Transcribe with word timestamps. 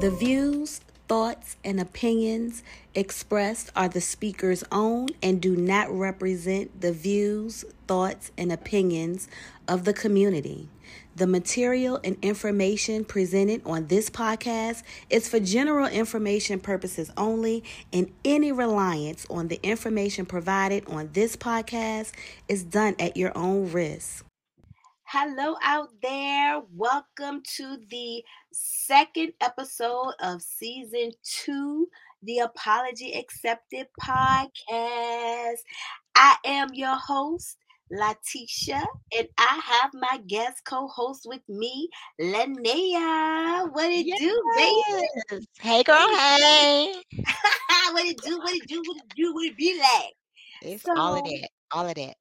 The 0.00 0.10
views, 0.10 0.80
thoughts, 1.08 1.58
and 1.62 1.78
opinions 1.78 2.62
expressed 2.94 3.70
are 3.76 3.86
the 3.86 4.00
speaker's 4.00 4.64
own 4.72 5.08
and 5.22 5.42
do 5.42 5.54
not 5.54 5.90
represent 5.90 6.80
the 6.80 6.90
views, 6.90 7.66
thoughts, 7.86 8.32
and 8.38 8.50
opinions 8.50 9.28
of 9.68 9.84
the 9.84 9.92
community. 9.92 10.70
The 11.16 11.26
material 11.26 12.00
and 12.02 12.16
information 12.22 13.04
presented 13.04 13.60
on 13.66 13.88
this 13.88 14.08
podcast 14.08 14.84
is 15.10 15.28
for 15.28 15.38
general 15.38 15.86
information 15.86 16.60
purposes 16.60 17.10
only, 17.18 17.62
and 17.92 18.10
any 18.24 18.52
reliance 18.52 19.26
on 19.28 19.48
the 19.48 19.60
information 19.62 20.24
provided 20.24 20.86
on 20.88 21.10
this 21.12 21.36
podcast 21.36 22.12
is 22.48 22.64
done 22.64 22.96
at 22.98 23.18
your 23.18 23.36
own 23.36 23.70
risk. 23.70 24.24
Hello, 25.12 25.56
out 25.64 25.88
there. 26.02 26.62
Welcome 26.72 27.42
to 27.56 27.78
the 27.90 28.22
second 28.52 29.32
episode 29.40 30.12
of 30.20 30.40
season 30.40 31.10
two, 31.24 31.88
the 32.22 32.38
Apology 32.38 33.14
Accepted 33.18 33.88
podcast. 34.00 35.56
I 36.14 36.36
am 36.44 36.68
your 36.74 36.94
host, 36.94 37.56
Latisha, 37.92 38.84
and 39.18 39.26
I 39.36 39.60
have 39.64 39.90
my 39.94 40.20
guest 40.28 40.58
co-host 40.64 41.26
with 41.26 41.42
me, 41.48 41.88
Linnea. 42.20 43.68
What 43.72 43.90
it 43.90 44.06
Yes. 44.06 44.20
do, 44.20 44.42
baby? 44.56 45.46
Hey 45.58 45.82
girl, 45.82 46.08
hey. 46.08 46.94
what 47.92 48.04
it 48.06 48.16
do? 48.22 48.38
What 48.38 48.54
it 48.54 48.68
do? 48.68 48.80
What 48.86 48.96
it 48.98 49.12
do? 49.16 49.34
What 49.34 49.44
it 49.46 49.56
be 49.56 49.76
like? 49.76 50.14
It's 50.62 50.86
all 50.88 51.14
of 51.14 51.26
So- 51.26 51.32
that. 51.32 51.48
All 51.72 51.86
of 51.88 51.94
that. 51.94 52.16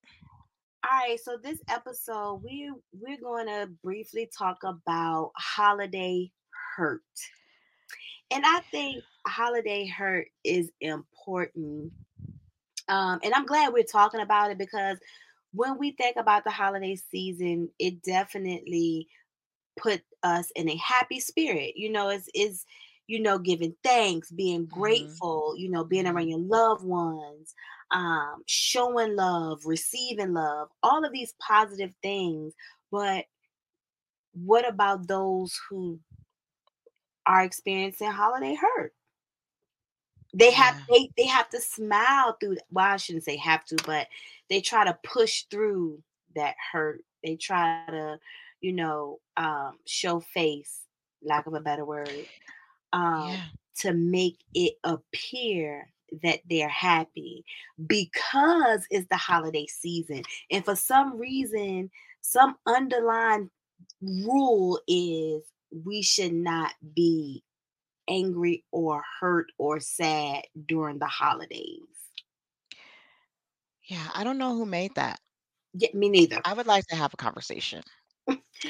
All 0.81 0.97
right, 0.97 1.19
so 1.19 1.38
this 1.38 1.59
episode 1.67 2.41
we 2.41 2.72
we're 2.94 3.19
going 3.19 3.47
to 3.47 3.69
briefly 3.83 4.30
talk 4.35 4.59
about 4.63 5.31
holiday 5.36 6.31
hurt. 6.77 7.02
And 8.31 8.45
I 8.45 8.61
think 8.71 9.03
holiday 9.27 9.88
hurt 9.88 10.27
is 10.45 10.71
important. 10.80 11.91
Um, 12.88 13.19
and 13.23 13.33
I'm 13.33 13.45
glad 13.45 13.73
we're 13.73 13.83
talking 13.83 14.21
about 14.21 14.52
it 14.52 14.58
because 14.58 14.97
when 15.53 15.77
we 15.77 15.91
think 15.91 16.16
about 16.16 16.45
the 16.45 16.52
holiday 16.52 16.95
season, 16.95 17.69
it 17.77 18.02
definitely 18.02 19.09
put 19.77 20.02
us 20.23 20.49
in 20.55 20.69
a 20.69 20.77
happy 20.77 21.19
spirit. 21.19 21.73
You 21.75 21.91
know, 21.91 22.08
it's 22.08 22.30
is 22.33 22.66
you 23.09 23.19
know, 23.19 23.39
giving 23.39 23.75
thanks, 23.83 24.31
being 24.31 24.67
grateful, 24.67 25.55
you 25.58 25.67
know, 25.67 25.83
being 25.83 26.05
around 26.05 26.30
your 26.30 26.39
loved 26.39 26.86
ones, 26.86 27.55
um, 27.91 28.43
showing 28.45 29.15
love, 29.15 29.65
receiving 29.65 30.33
love, 30.33 30.69
all 30.83 31.03
of 31.05 31.11
these 31.11 31.33
positive 31.39 31.93
things. 32.01 32.53
But 32.91 33.25
what 34.33 34.67
about 34.67 35.07
those 35.07 35.59
who 35.69 35.99
are 37.25 37.43
experiencing 37.43 38.11
holiday 38.11 38.55
hurt? 38.55 38.93
They 40.33 40.51
have 40.51 40.75
Yeah. 40.75 40.85
they 40.89 41.09
they 41.17 41.25
have 41.27 41.49
to 41.49 41.59
smile 41.59 42.37
through. 42.39 42.55
th- 42.55 42.65
Well, 42.71 42.85
I 42.85 42.97
shouldn't 42.97 43.23
say 43.25 43.37
have 43.37 43.65
to, 43.65 43.75
but 43.85 44.07
they 44.49 44.61
try 44.61 44.85
to 44.85 44.97
push 45.03 45.43
through 45.49 46.03
that 46.35 46.55
hurt. 46.71 47.03
They 47.23 47.35
try 47.35 47.85
to, 47.87 48.19
you 48.61 48.73
know, 48.73 49.19
um, 49.37 49.79
show 49.85 50.19
face, 50.19 50.85
lack 51.21 51.47
of 51.47 51.53
a 51.53 51.59
better 51.59 51.85
word, 51.85 52.29
um, 52.93 53.29
Yeah. 53.33 53.45
to 53.77 53.93
make 53.93 54.43
it 54.53 54.75
appear 54.83 55.91
that 56.23 56.39
they're 56.49 56.69
happy 56.69 57.45
because 57.85 58.85
it's 58.89 59.07
the 59.09 59.17
holiday 59.17 59.65
season. 59.67 60.23
And 60.52 60.64
for 60.65 60.75
some 60.75 61.17
reason, 61.17 61.92
some 62.21 62.58
underlying 62.65 63.49
rule 64.02 64.80
is 64.87 65.43
we 65.71 66.02
should 66.02 66.33
not 66.33 66.73
be 66.95 67.43
angry 68.09 68.65
or 68.71 69.03
hurt 69.20 69.47
or 69.58 69.80
sad 69.80 70.43
during 70.67 70.99
the 70.99 71.08
holidays. 71.08 71.87
Yeah. 73.83 74.09
I 74.14 74.23
don't 74.23 74.37
know 74.37 74.55
who 74.55 74.65
made 74.65 74.95
that. 74.95 75.20
Yeah, 75.73 75.89
me 75.93 76.09
neither. 76.09 76.41
I 76.43 76.53
would 76.53 76.67
like 76.67 76.86
to 76.87 76.95
have 76.95 77.14
a 77.14 77.17
conversation. 77.17 77.83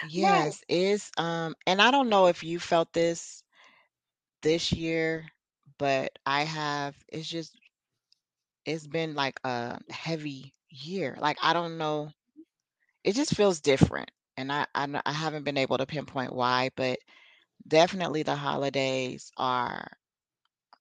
Yes, 0.00 0.62
is 0.68 1.10
um 1.18 1.54
and 1.66 1.80
I 1.80 1.90
don't 1.90 2.08
know 2.08 2.26
if 2.26 2.42
you 2.42 2.58
felt 2.58 2.92
this 2.92 3.42
this 4.42 4.72
year, 4.72 5.26
but 5.78 6.12
I 6.26 6.42
have 6.42 6.96
it's 7.08 7.28
just 7.28 7.58
it's 8.64 8.86
been 8.86 9.14
like 9.14 9.38
a 9.44 9.78
heavy 9.90 10.54
year. 10.70 11.16
Like 11.20 11.38
I 11.42 11.52
don't 11.52 11.78
know, 11.78 12.10
it 13.04 13.14
just 13.14 13.34
feels 13.34 13.60
different. 13.60 14.10
And 14.36 14.52
I 14.52 14.66
I, 14.74 15.00
I 15.04 15.12
haven't 15.12 15.44
been 15.44 15.58
able 15.58 15.78
to 15.78 15.86
pinpoint 15.86 16.32
why, 16.32 16.70
but 16.76 16.98
definitely 17.66 18.22
the 18.22 18.36
holidays 18.36 19.30
are 19.36 19.88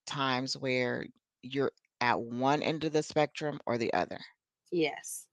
times 0.06 0.58
where 0.58 1.06
you're 1.42 1.72
at 2.02 2.20
one 2.20 2.62
end 2.62 2.84
of 2.84 2.94
the 2.94 3.04
spectrum 3.04 3.60
or 3.66 3.78
the 3.78 3.94
other. 3.94 4.20
Yes, 4.72 5.28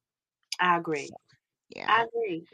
I 0.60 0.76
agree. 0.78 1.08
So, 1.08 1.14
yeah. 1.70 1.88
I 1.88 2.04
agree. 2.04 2.46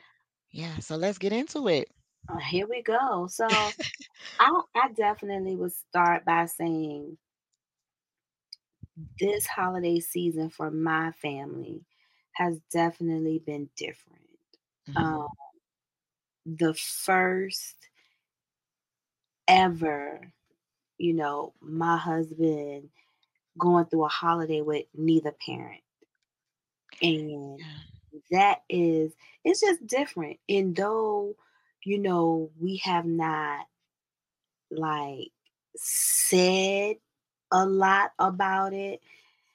Yeah, 0.51 0.79
so 0.79 0.97
let's 0.97 1.19
get 1.19 1.33
into 1.33 1.69
it. 1.69 1.89
Uh, 2.27 2.39
here 2.39 2.67
we 2.67 2.83
go. 2.83 3.27
So 3.27 3.47
I 4.39 4.62
I 4.75 4.93
definitely 4.95 5.56
would 5.56 5.73
start 5.73 6.25
by 6.25 6.47
saying 6.47 7.19
this 9.21 9.47
holiday 9.47 10.01
season 10.01 10.51
for 10.51 10.71
my 10.71 11.12
family 11.12 11.84
has 12.33 12.59
definitely 12.73 13.39
been 13.39 13.69
different. 13.77 14.23
Mhm. 14.87 14.97
Um, 14.97 15.29
the 16.47 16.75
first 16.75 17.89
ever, 19.47 20.33
you 20.99 21.15
know, 21.15 21.55
my 21.61 21.97
husband 21.97 22.91
going 23.59 23.87
through 23.87 24.05
a 24.05 24.09
holiday 24.09 24.62
with 24.62 24.87
neither 24.95 25.33
parent. 25.33 25.83
And 27.03 27.61
that 28.31 28.62
is 28.69 29.15
it's 29.45 29.61
just 29.61 29.87
different. 29.87 30.39
And 30.49 30.75
though, 30.75 31.37
you 31.84 31.99
know, 31.99 32.50
we 32.61 32.78
have 32.78 33.06
not 33.06 33.66
like 34.71 35.31
said 35.77 36.97
a 37.53 37.66
lot 37.66 38.12
about 38.19 38.72
it, 38.72 39.00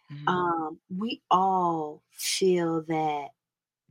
Mhm. 0.10 0.54
um, 0.60 0.80
we 0.96 1.22
all 1.32 2.04
feel 2.12 2.84
that 2.84 3.30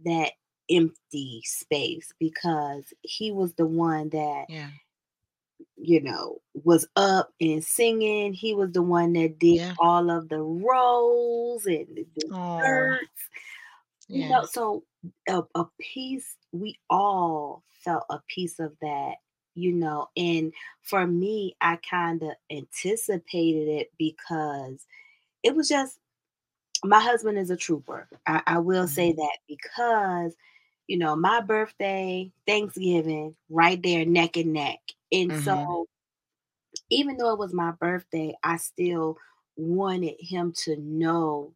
that 0.05 0.33
empty 0.71 1.43
space 1.45 2.13
because 2.21 2.95
he 3.03 3.33
was 3.33 3.55
the 3.55 3.67
one 3.67 4.11
that 4.11 4.49
Yeah. 4.49 4.71
you 5.77 6.01
know 6.01 6.41
was 6.65 6.87
up 6.97 7.33
and 7.41 7.65
singing 7.65 8.33
he 8.33 8.55
was 8.55 8.73
the 8.73 8.83
one 8.83 9.13
that 9.15 9.39
did 9.39 9.61
Yeah. 9.61 9.75
all 9.79 10.11
of 10.11 10.29
the 10.29 10.39
rolls 10.41 11.67
and 11.67 11.87
the 11.97 12.05
desserts 12.15 13.29
you 14.09 14.27
know 14.27 14.45
so 14.45 14.85
a, 15.29 15.43
a 15.55 15.65
piece 15.81 16.37
we 16.53 16.79
all 16.91 17.65
felt 17.85 18.05
a 18.11 18.21
piece 18.29 18.59
of 18.61 18.77
that 18.81 19.17
you 19.55 19.73
know 19.73 20.09
and 20.17 20.53
for 20.83 21.07
me 21.07 21.57
i 21.61 21.77
kind 21.89 22.23
of 22.23 22.33
anticipated 22.51 23.69
it 23.69 23.93
because 23.99 24.87
it 25.43 25.55
was 25.57 25.69
just 25.69 25.99
my 26.85 27.01
husband 27.01 27.39
is 27.39 27.51
a 27.51 27.57
trooper 27.57 28.09
i, 28.27 28.43
I 28.47 28.59
will 28.59 28.89
say 28.89 29.13
that 29.13 29.39
because 29.49 30.35
you 30.89 30.99
know 30.99 31.17
my 31.17 31.41
birthday 31.41 32.33
thanksgiving 32.47 33.37
right 33.51 33.83
there 33.83 34.05
neck 34.07 34.37
and 34.37 34.53
neck 34.53 34.81
and 35.13 35.35
Mhm. 35.35 35.37
so 35.37 35.87
even 36.91 37.17
though 37.17 37.33
it 37.33 37.39
was 37.39 37.53
my 37.53 37.71
birthday 37.73 38.35
i 38.43 38.57
still 38.57 39.17
wanted 39.57 40.17
him 40.19 40.53
to 40.53 40.77
know 40.77 41.53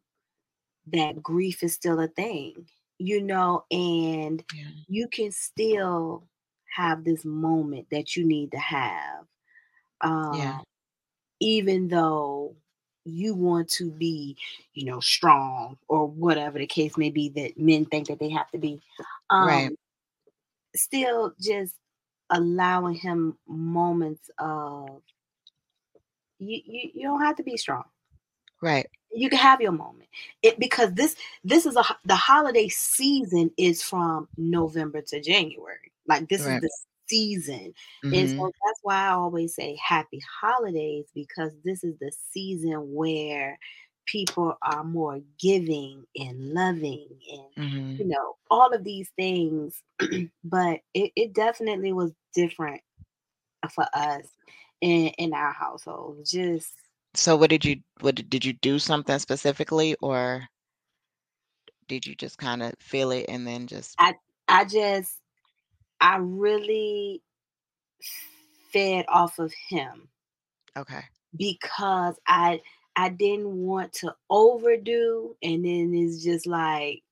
that 0.89 1.23
grief 1.23 1.63
is 1.63 1.75
still 1.75 2.01
a 2.01 2.09
thing, 2.09 2.69
you 2.99 3.23
know, 3.23 3.65
and 3.71 4.45
Yeah. 4.55 4.71
you 4.89 5.09
can 5.09 5.33
still 5.33 6.29
have 6.75 7.05
this 7.05 7.25
moment 7.25 7.89
that 7.91 8.17
you 8.17 8.25
need 8.25 8.53
to 8.53 8.59
have. 8.59 9.27
Um, 10.03 10.37
Yeah. 10.37 10.61
Even 11.41 11.89
though 11.89 12.57
you 13.05 13.35
want 13.35 13.69
to 13.71 13.91
be, 13.91 14.37
you 14.75 14.85
know, 14.87 15.01
strong 15.01 15.79
or 15.89 16.07
whatever 16.07 16.59
the 16.59 16.67
case 16.67 16.97
may 16.97 17.11
be 17.11 17.29
that 17.31 17.59
men 17.59 17.85
think 17.87 18.09
that 18.09 18.19
they 18.19 18.31
have 18.31 18.51
to 18.53 18.59
be. 18.59 18.83
Um, 19.31 19.47
Right. 19.47 19.73
Still 20.77 21.35
just 21.41 21.75
allowing 22.31 22.95
him 22.95 23.39
moments 23.47 24.31
of, 24.39 25.03
you, 26.39 26.61
you, 26.65 26.91
you 26.95 27.03
don't 27.03 27.23
have 27.23 27.37
to 27.37 27.43
be 27.43 27.57
strong 27.57 27.85
Right. 28.61 28.89
You 29.13 29.29
can 29.31 29.39
have 29.39 29.61
your 29.61 29.73
moment 29.73 30.09
it 30.43 30.59
because 30.59 30.93
this 30.95 31.17
this 31.45 31.67
is 31.67 31.77
a 31.77 31.85
the 32.05 32.17
holiday 32.17 32.69
season 32.69 33.51
is 33.57 33.83
from 33.83 34.29
november 34.37 35.01
to 35.03 35.21
january 35.21 35.93
like 36.09 36.29
this 36.29 36.47
Right. 36.47 36.49
is 36.49 36.61
the 36.61 36.71
season 37.09 37.73
and 38.13 38.29
Mhm. 38.29 38.31
so 38.31 38.53
that's 38.65 38.81
why 38.83 38.97
i 38.97 39.11
always 39.11 39.55
say 39.55 39.77
happy 39.83 40.21
holidays 40.41 41.07
because 41.15 41.53
this 41.65 41.85
is 41.85 41.97
the 42.01 42.13
season 42.33 42.93
where 42.93 43.59
people 44.07 44.57
are 44.63 44.85
more 44.85 45.21
giving 45.39 46.05
and 46.17 46.53
loving 46.53 47.09
and 47.33 47.47
Mhm. 47.57 47.99
you 47.99 48.07
know 48.07 48.37
all 48.51 48.73
of 48.73 48.85
these 48.85 49.11
things 49.17 49.83
but 50.45 50.81
it, 50.95 51.13
it 51.17 51.33
definitely 51.33 51.93
was 51.93 52.13
different 52.35 52.81
for 53.71 53.87
us 53.95 54.27
in 54.81 55.09
in 55.19 55.33
our 55.35 55.53
household. 55.53 56.25
Just 56.27 56.73
So 57.17 57.37
what 57.37 57.51
did 57.51 57.65
you 57.65 57.77
what 58.01 58.15
did 58.15 58.31
did 58.31 58.45
you 58.45 58.53
do 58.53 58.79
something 58.79 59.19
specifically 59.19 59.97
or 60.01 60.47
did 61.89 62.07
you 62.07 62.15
just 62.15 62.39
kind 62.39 62.63
of 62.63 62.75
feel 62.79 63.11
it 63.11 63.27
and 63.29 63.47
then 63.47 63.67
just 63.67 63.95
I 63.99 64.15
I 64.49 64.65
just 64.65 65.19
I 66.01 66.17
really 66.19 67.23
fed 68.73 69.07
off 69.09 69.39
of 69.39 69.53
him 69.69 70.09
okay. 70.77 71.05
because 71.37 72.17
I 72.27 72.61
I 72.97 73.09
didn't 73.09 73.51
want 73.51 73.93
to 73.95 74.15
overdo 74.29 75.37
and 75.43 75.65
then 75.65 75.93
it's 75.95 76.23
just 76.23 76.47
like 76.47 77.03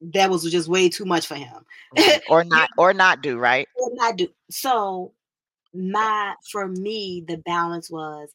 that 0.00 0.30
was 0.30 0.50
just 0.50 0.68
way 0.68 0.88
too 0.88 1.04
much 1.04 1.26
for 1.26 1.34
him. 1.34 1.64
Right. 1.96 2.22
Or 2.28 2.42
not 2.42 2.70
or 2.78 2.92
not 2.92 3.22
do, 3.22 3.38
right? 3.38 3.68
will 3.76 3.94
not 3.94 4.16
do 4.16 4.28
so 4.50 5.12
my 5.72 6.34
for 6.50 6.66
me 6.66 7.24
the 7.28 7.36
balance 7.38 7.90
was 7.90 8.30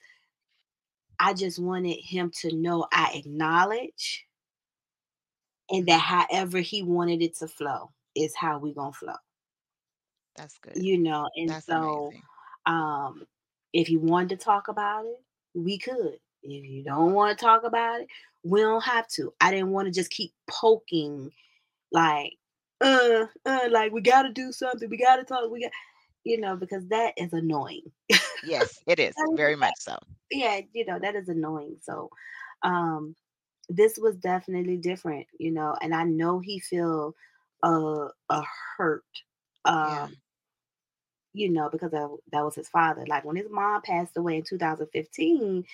I 1.19 1.33
just 1.33 1.59
wanted 1.59 1.99
him 2.01 2.31
to 2.41 2.55
know 2.55 2.87
I 2.91 3.11
acknowledge 3.15 4.25
and 5.69 5.87
that 5.87 5.99
however 5.99 6.59
he 6.59 6.83
wanted 6.83 7.21
it 7.21 7.35
to 7.37 7.47
flow 7.47 7.91
is 8.15 8.35
how 8.35 8.59
we 8.59 8.73
gonna 8.73 8.91
flow. 8.93 9.15
That's 10.35 10.57
good. 10.59 10.77
You 10.77 10.97
know, 10.99 11.29
and 11.35 11.49
That's 11.49 11.65
so 11.65 12.07
amazing. 12.07 12.21
um 12.65 13.27
if 13.73 13.89
you 13.89 13.99
wanted 13.99 14.29
to 14.39 14.45
talk 14.45 14.67
about 14.67 15.05
it, 15.05 15.21
we 15.53 15.77
could. 15.77 16.17
If 16.43 16.65
you 16.65 16.83
don't 16.83 17.13
want 17.13 17.37
to 17.37 17.43
talk 17.43 17.63
about 17.63 18.01
it, 18.01 18.07
we 18.43 18.61
don't 18.61 18.83
have 18.83 19.07
to. 19.09 19.33
I 19.41 19.51
didn't 19.51 19.71
want 19.71 19.87
to 19.87 19.91
just 19.91 20.11
keep 20.11 20.31
poking 20.49 21.31
like 21.91 22.33
uh 22.81 23.25
uh 23.45 23.67
like 23.71 23.91
we 23.91 24.01
gotta 24.01 24.31
do 24.31 24.51
something, 24.51 24.89
we 24.89 24.97
gotta 24.97 25.23
talk, 25.23 25.49
we 25.49 25.61
got 25.61 25.71
you 26.25 26.39
know, 26.39 26.57
because 26.57 26.87
that 26.89 27.13
is 27.17 27.33
annoying. 27.33 27.91
Yes, 28.41 28.81
it 28.87 28.99
is. 28.99 29.25
Very 29.33 29.55
much 29.55 29.75
so. 29.79 29.97
yeah, 30.31 30.61
you 30.73 30.85
know, 30.85 30.99
that 30.99 31.15
is 31.15 31.29
annoying. 31.29 31.77
So 31.81 32.09
um 32.63 33.15
this 33.69 33.97
was 33.97 34.17
definitely 34.17 34.77
different, 34.77 35.27
you 35.39 35.51
know, 35.51 35.75
and 35.81 35.93
I 35.95 36.03
know 36.05 36.39
he 36.39 36.59
feel 36.59 37.15
a 37.63 38.09
a 38.29 38.43
hurt. 38.77 39.05
Yeah. 39.81 40.07
Um 40.07 40.17
you 41.33 41.49
know, 41.49 41.69
because 41.69 41.93
of, 41.93 42.19
that 42.31 42.43
was 42.43 42.55
his 42.55 42.69
father. 42.69 43.05
Like 43.07 43.25
when 43.25 43.35
his 43.35 43.49
mom 43.49 43.81
passed 43.81 44.15
away 44.17 44.37
in 44.37 44.43
2015, 44.43 45.65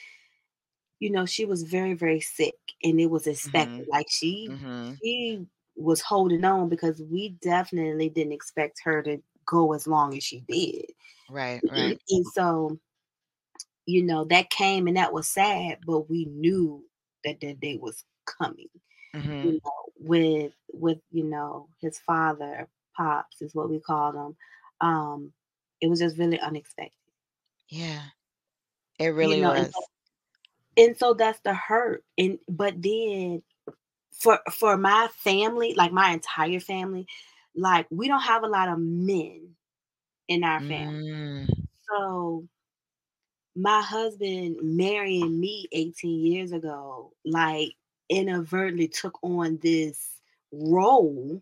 you 1.00 1.12
know, 1.12 1.26
she 1.26 1.46
was 1.46 1.64
very, 1.64 1.94
very 1.96 2.22
sick 2.22 2.56
and 2.84 3.00
it 3.02 3.08
was 3.08 3.28
expected. 3.28 3.86
Mhm. 3.86 3.90
Like 3.90 4.08
she 4.10 4.54
Mhm. 4.54 5.02
she 5.04 5.48
was 5.76 6.02
holding 6.02 6.46
on 6.46 6.70
because 6.70 7.02
we 7.02 7.30
definitely 7.42 8.10
didn't 8.10 8.34
expect 8.34 8.82
her 8.86 9.04
to 9.04 9.22
go 9.46 9.74
as 9.74 9.88
long 9.88 10.16
as 10.18 10.24
she 10.24 10.42
did. 10.42 10.86
Right, 11.30 11.64
right. 11.70 12.00
and 12.10 12.26
so, 12.28 12.80
you 13.86 14.04
know, 14.04 14.26
that 14.26 14.50
came 14.50 14.88
and 14.88 14.98
that 14.98 15.14
was 15.14 15.28
sad, 15.28 15.80
but 15.86 16.10
we 16.10 16.26
knew 16.26 16.86
that 17.24 17.40
that 17.42 17.60
day 17.60 17.78
was 17.78 18.04
coming. 18.26 18.70
Mhm. 19.14 19.46
You 19.46 19.54
know, 19.64 19.94
with 20.00 20.54
with 20.74 21.00
you 21.12 21.24
know 21.24 21.70
his 21.82 22.00
father, 22.00 22.70
pops 22.98 23.42
is 23.42 23.56
what 23.56 23.70
we 23.70 23.80
called 23.80 24.16
him. 24.16 24.38
Um, 24.82 25.34
it 25.82 25.90
was 25.90 26.00
just 26.00 26.18
really 26.18 26.40
unexpected. 26.40 26.94
Yeah. 27.70 28.10
It 29.00 29.08
You 29.18 29.18
really 29.18 29.42
know, 29.42 29.52
and 29.54 29.68
was. 29.68 29.74
so 29.74 29.82
and 30.78 30.98
so 30.98 31.14
that's 31.14 31.40
the 31.42 31.54
hurt. 31.54 32.04
And 32.18 32.40
but 32.50 32.82
then 32.82 33.44
for 34.12 34.40
for 34.52 34.78
my 34.78 35.10
family, 35.16 35.74
like 35.76 35.92
my 35.92 36.12
entire 36.12 36.60
family, 36.60 37.08
like 37.56 37.88
we 37.92 38.08
don't 38.08 38.22
have 38.22 38.44
a 38.44 38.48
lot 38.48 38.70
of 38.70 38.80
men 38.80 39.56
in 40.30 40.44
our 40.44 40.62
family. 40.62 40.94
Mm. 40.94 41.46
So 41.90 42.48
my 43.56 43.82
husband 43.82 44.58
marrying 44.62 45.40
me 45.40 45.68
18 45.72 46.26
years 46.26 46.52
ago, 46.52 47.14
like 47.26 47.74
inadvertently 48.10 48.88
took 48.88 49.18
on 49.24 49.58
this 49.62 50.22
role 50.52 51.42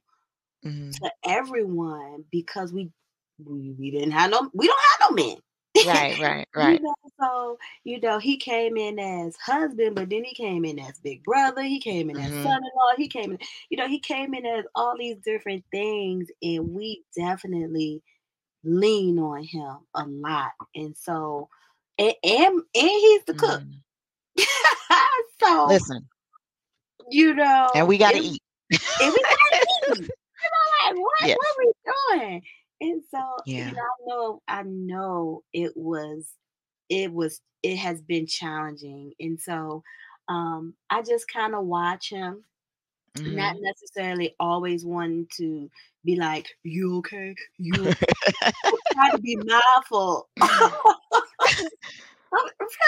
Mhm. 0.64 1.00
to 1.02 1.12
everyone 1.26 2.26
because 2.32 2.74
we 2.74 2.92
we, 3.40 3.72
we 3.72 3.92
didn't 3.92 4.12
have 4.12 4.32
no 4.32 4.50
we 4.54 4.68
don't 4.68 4.82
have 4.92 5.10
no 5.12 5.16
men. 5.16 5.38
Right, 5.86 6.18
right, 6.18 6.48
right. 6.56 6.80
You 6.80 6.82
know, 6.82 6.96
so 7.20 7.58
you 7.84 8.00
know, 8.02 8.20
he 8.20 8.38
came 8.38 8.78
in 8.78 9.00
as 9.00 9.36
husband, 9.38 9.96
but 9.96 10.10
then 10.10 10.24
he 10.24 10.34
came 10.36 10.66
in 10.66 10.80
as 10.80 11.00
big 11.00 11.24
brother, 11.24 11.62
he 11.64 11.80
came 11.80 12.10
in 12.10 12.20
as 12.20 12.32
Mhm. 12.32 12.44
son-in-law, 12.44 12.94
he 12.98 13.08
came 13.08 13.32
in, 13.32 13.40
you 13.70 13.78
know, 13.78 13.88
he 13.88 14.00
came 14.00 14.34
in 14.34 14.46
as 14.46 14.66
all 14.76 14.96
these 14.98 15.18
different 15.18 15.64
things, 15.72 16.28
and 16.42 16.74
we 16.74 17.04
definitely 17.16 18.02
lean 18.64 19.20
on 19.20 19.44
him 19.44 19.78
a 19.96 20.06
lot. 20.06 20.52
And 20.76 20.96
so 20.98 21.50
and 21.98 22.14
and, 22.24 22.54
and 22.76 22.90
he's 22.90 23.24
the 23.26 23.34
cook. 23.34 23.62
Mhm. 23.62 23.82
so 25.40 25.70
Listen, 25.70 26.08
you 27.10 27.34
know, 27.34 27.68
and 27.76 27.88
we 27.88 27.98
gotta 27.98 28.18
it, 28.18 28.24
eat. 28.24 28.42
and 28.72 29.14
we 29.14 29.24
gotta 29.24 29.62
eat. 29.64 30.12
You 30.44 30.50
know, 30.52 30.92
like 30.92 31.02
what 31.02 31.20
Yes. 31.28 31.38
what 31.38 31.56
we 31.60 31.74
doing? 32.20 32.44
So, 33.20 33.38
you 33.46 33.46
Yeah. 33.46 33.74
know, 33.74 33.82
I 33.82 34.06
know 34.08 34.42
I 34.48 34.64
know 34.64 35.44
it 35.54 35.74
was 35.76 36.34
it 36.90 37.12
was 37.14 37.42
it 37.64 37.78
has 37.78 38.02
been 38.02 38.28
challenging. 38.28 39.14
And 39.20 39.40
so 39.42 39.84
um 40.30 40.76
I 40.90 41.02
just 41.04 41.28
kind 41.28 41.56
of 41.56 41.66
watch 41.66 42.10
him, 42.12 42.46
not 43.26 43.56
Mhm. 43.56 43.60
necessarily 43.60 44.36
always 44.40 44.86
wanting 44.86 45.28
to 45.38 45.70
be 46.06 46.16
like, 46.18 46.48
you 46.64 46.98
okay? 47.00 47.36
You 47.58 47.90
okay?" 47.90 48.06
try 48.94 49.10
to 49.12 49.20
be 49.22 49.38
mindful. 49.46 50.30
I'm 50.42 50.72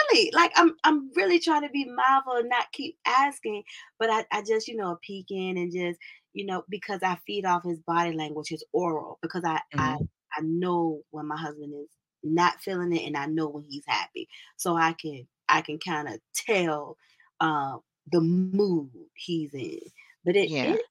really 0.10 0.31
like 0.34 0.51
I'm 0.56 0.75
I'm 0.84 1.12
really 1.16 1.39
trying 1.39 1.63
to 1.63 1.69
be 1.69 1.86
mindful 1.86 2.34
and 2.38 2.50
not 2.50 2.72
keep 2.74 2.98
asking, 3.06 3.63
but 4.00 4.10
I, 4.10 4.25
I 4.31 4.42
just, 4.44 4.68
you 4.68 4.75
know, 4.75 4.98
peek 5.01 5.27
in 5.31 5.57
and 5.57 5.72
just, 5.72 6.00
you 6.34 6.45
know, 6.45 6.63
because 6.69 7.01
I 7.04 7.18
feed 7.25 7.45
off 7.45 7.63
his 7.63 7.80
body 7.81 8.13
language, 8.13 8.50
his 8.50 8.63
oral, 8.74 9.19
because 9.22 9.44
I 9.45 9.62
I 9.77 9.98
Mhm. 9.98 10.07
I 10.38 10.42
know 10.42 11.01
when 11.12 11.28
my 11.28 11.38
husband 11.38 11.74
is 11.74 11.89
not 12.24 12.60
feeling 12.62 12.95
it 12.95 13.06
and 13.06 13.18
I 13.18 13.25
know 13.25 13.48
when 13.48 13.63
he's 13.63 13.86
happy. 13.88 14.27
So 14.58 14.75
I 14.75 14.94
can 14.94 15.27
I 15.50 15.62
can 15.62 15.79
kind 15.79 16.08
of 16.08 16.20
tell 16.36 16.98
uh, 17.39 17.77
the 18.12 18.22
mood 18.22 18.89
he's 19.15 19.53
in. 19.53 19.79
But 20.25 20.36
it 20.36 20.51
Yeah. 20.51 20.63
it 20.63 20.86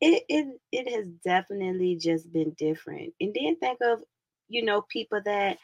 it 0.00 0.24
it 0.28 0.60
it 0.72 0.92
has 0.94 1.06
definitely 1.24 1.96
just 1.96 2.32
been 2.32 2.50
different. 2.58 3.14
And 3.20 3.34
then 3.34 3.56
think 3.56 3.78
of, 3.82 4.02
you 4.48 4.64
know, 4.64 4.82
people 4.82 5.20
that 5.24 5.58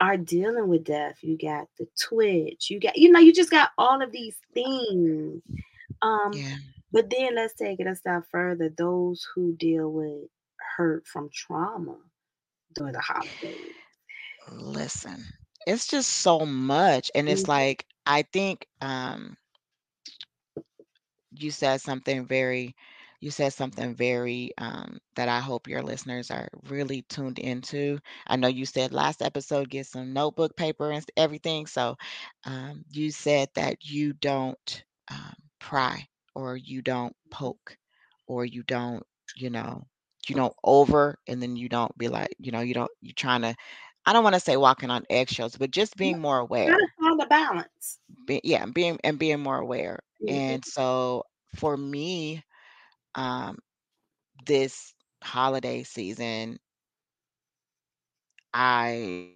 are 0.00 0.16
dealing 0.16 0.68
with 0.68 0.84
death. 0.84 1.16
You 1.22 1.36
got 1.38 1.68
the 1.78 1.86
twitch. 2.00 2.70
You 2.70 2.80
got, 2.80 2.96
you 2.96 3.10
know, 3.10 3.20
you 3.20 3.32
just 3.32 3.50
got 3.50 3.70
all 3.78 4.02
of 4.02 4.12
these 4.12 4.36
things. 4.54 5.42
Um, 6.02 6.32
Yeah. 6.32 6.56
but 6.92 7.10
then 7.10 7.34
let's 7.34 7.54
take 7.54 7.80
it 7.80 7.86
a 7.86 7.94
step 7.96 8.24
further. 8.30 8.68
Those 8.68 9.26
who 9.34 9.54
deal 9.56 9.92
with 9.92 10.28
hurt 10.76 11.06
from 11.06 11.28
trauma 11.32 11.96
during 12.78 12.94
the 12.94 13.02
holidays. 13.02 13.76
Listen, 14.50 15.24
it's 15.66 15.86
just 15.88 16.10
so 16.10 16.46
much, 16.46 17.10
and 17.14 17.28
it's 17.28 17.48
Mhm. 17.48 17.48
like 17.48 17.86
I 18.06 18.22
think 18.22 18.66
um 18.80 19.36
you 21.32 21.50
said 21.50 21.80
something 21.80 22.26
very 22.26 22.74
you 23.20 23.30
said 23.30 23.52
something 23.52 23.94
very 23.94 24.52
um 24.58 24.98
that 25.16 25.28
I 25.28 25.40
hope 25.40 25.68
your 25.68 25.82
listeners 25.82 26.30
are 26.30 26.48
really 26.68 27.02
tuned 27.02 27.38
into. 27.38 27.98
I 28.26 28.36
know 28.36 28.48
you 28.48 28.66
said 28.66 28.92
last 28.92 29.22
episode 29.22 29.70
get 29.70 29.86
some 29.86 30.12
notebook 30.12 30.56
paper 30.56 30.90
and 30.90 31.04
everything. 31.16 31.66
So 31.66 31.96
um 32.44 32.84
you 32.90 33.10
said 33.10 33.48
that 33.54 33.84
you 33.84 34.12
don't 34.14 34.84
um 35.10 35.34
pry 35.60 36.08
or 36.34 36.56
you 36.56 36.82
don't 36.82 37.16
poke 37.30 37.76
or 38.26 38.44
you 38.44 38.62
don't, 38.62 39.04
you 39.36 39.50
know, 39.50 39.84
you 40.30 40.36
don't 40.36 40.54
over 40.64 41.18
and 41.28 41.42
then 41.42 41.56
you 41.56 41.68
don't 41.68 41.96
be 41.98 42.08
like, 42.08 42.34
you 42.38 42.52
know, 42.52 42.60
you 42.60 42.74
don't 42.74 42.90
you 43.00 43.12
trying 43.12 43.42
to 43.42 43.54
I 44.06 44.12
don't 44.12 44.24
want 44.24 44.34
to 44.34 44.40
say 44.40 44.56
walking 44.56 44.90
on 44.90 45.04
eggshells, 45.10 45.56
but 45.56 45.70
just 45.70 45.96
being 45.96 46.18
more 46.18 46.38
aware. 46.38 46.82
find 46.98 47.20
the 47.20 47.26
balance. 47.26 48.00
Be, 48.26 48.40
yeah, 48.44 48.66
being 48.66 48.98
and 49.04 49.18
being 49.18 49.40
more 49.40 49.58
aware. 49.58 50.00
Mhm. 50.20 50.26
And 50.26 50.64
so 50.64 51.24
for 51.56 51.76
me, 51.76 52.44
um, 53.14 53.58
this 54.46 54.94
holiday 55.22 55.82
season, 55.84 56.58
I 58.54 59.34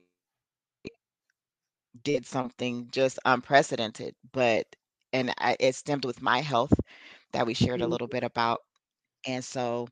did 2.03 2.25
something 2.27 2.89
just 2.91 3.19
unprecedented, 3.25 4.15
but 4.33 4.67
and 5.13 5.33
I, 5.39 5.57
it 5.61 5.75
stemmed 5.75 6.05
with 6.05 6.23
my 6.23 6.41
health 6.41 6.73
that 7.33 7.47
we 7.47 7.55
shared 7.55 7.83
a 7.83 7.87
Mhm. 7.87 7.89
little 7.89 8.09
bit 8.09 8.23
about. 8.25 8.61
And 9.27 9.45
so, 9.45 9.89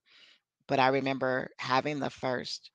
but 0.70 0.80
I 0.80 0.88
remember 0.90 1.52
having 1.60 2.00
the 2.00 2.10
first, 2.10 2.72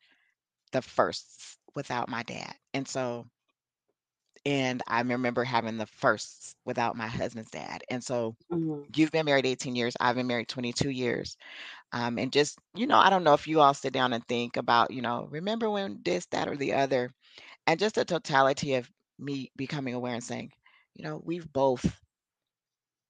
the 0.73 0.81
firsts 0.83 1.57
without 1.75 2.09
my 2.09 2.23
dad. 2.23 2.55
And 2.73 2.87
so 2.87 3.27
and 4.45 4.83
I 4.87 5.01
remember 5.01 5.43
having 5.43 5.77
the 5.77 5.87
firsts 5.87 6.55
without 6.65 6.97
my 6.97 7.07
husband's 7.07 7.51
dad. 7.51 7.83
And 7.89 8.03
so 8.03 8.35
Mhm. 8.49 8.93
you've 8.95 9.11
been 9.11 9.25
married 9.25 9.45
18 9.45 9.75
years, 9.75 9.95
I've 9.99 10.15
been 10.15 10.27
married 10.27 10.49
22 10.49 10.89
years. 10.91 11.37
Um, 11.93 12.17
and 12.19 12.31
just, 12.31 12.59
you 12.75 12.87
know, 12.87 12.97
I 12.97 13.09
don't 13.09 13.23
know 13.23 13.33
if 13.33 13.47
you 13.47 13.61
all 13.61 13.73
sit 13.73 13.93
down 13.93 14.13
and 14.13 14.25
think 14.27 14.57
about, 14.57 14.91
you 14.91 15.01
know, 15.01 15.27
remember 15.31 15.69
when 15.69 16.01
this, 16.03 16.27
that, 16.27 16.47
or 16.49 16.57
the 16.57 16.73
other, 16.73 17.11
and 17.67 17.79
just 17.79 17.95
the 17.95 18.05
totality 18.05 18.75
of 18.75 18.89
me 19.19 19.51
becoming 19.57 19.95
aware 19.95 20.15
and 20.15 20.23
saying, 20.23 20.51
you 20.95 21.03
know, 21.05 21.21
we've 21.23 21.51
both 21.51 22.01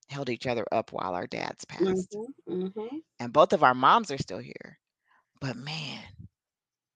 held 0.10 0.30
each 0.30 0.48
other 0.48 0.66
up 0.72 0.92
while 0.92 1.16
our 1.16 1.28
dads 1.28 1.66
passed. 1.66 2.18
Mhm. 2.18 2.34
Mhm. 2.48 3.02
And 3.20 3.34
both 3.34 3.52
of 3.52 3.62
our 3.64 3.74
moms 3.74 4.10
are 4.12 4.18
still 4.18 4.40
here. 4.40 4.80
But 5.42 5.58
man, 5.58 6.04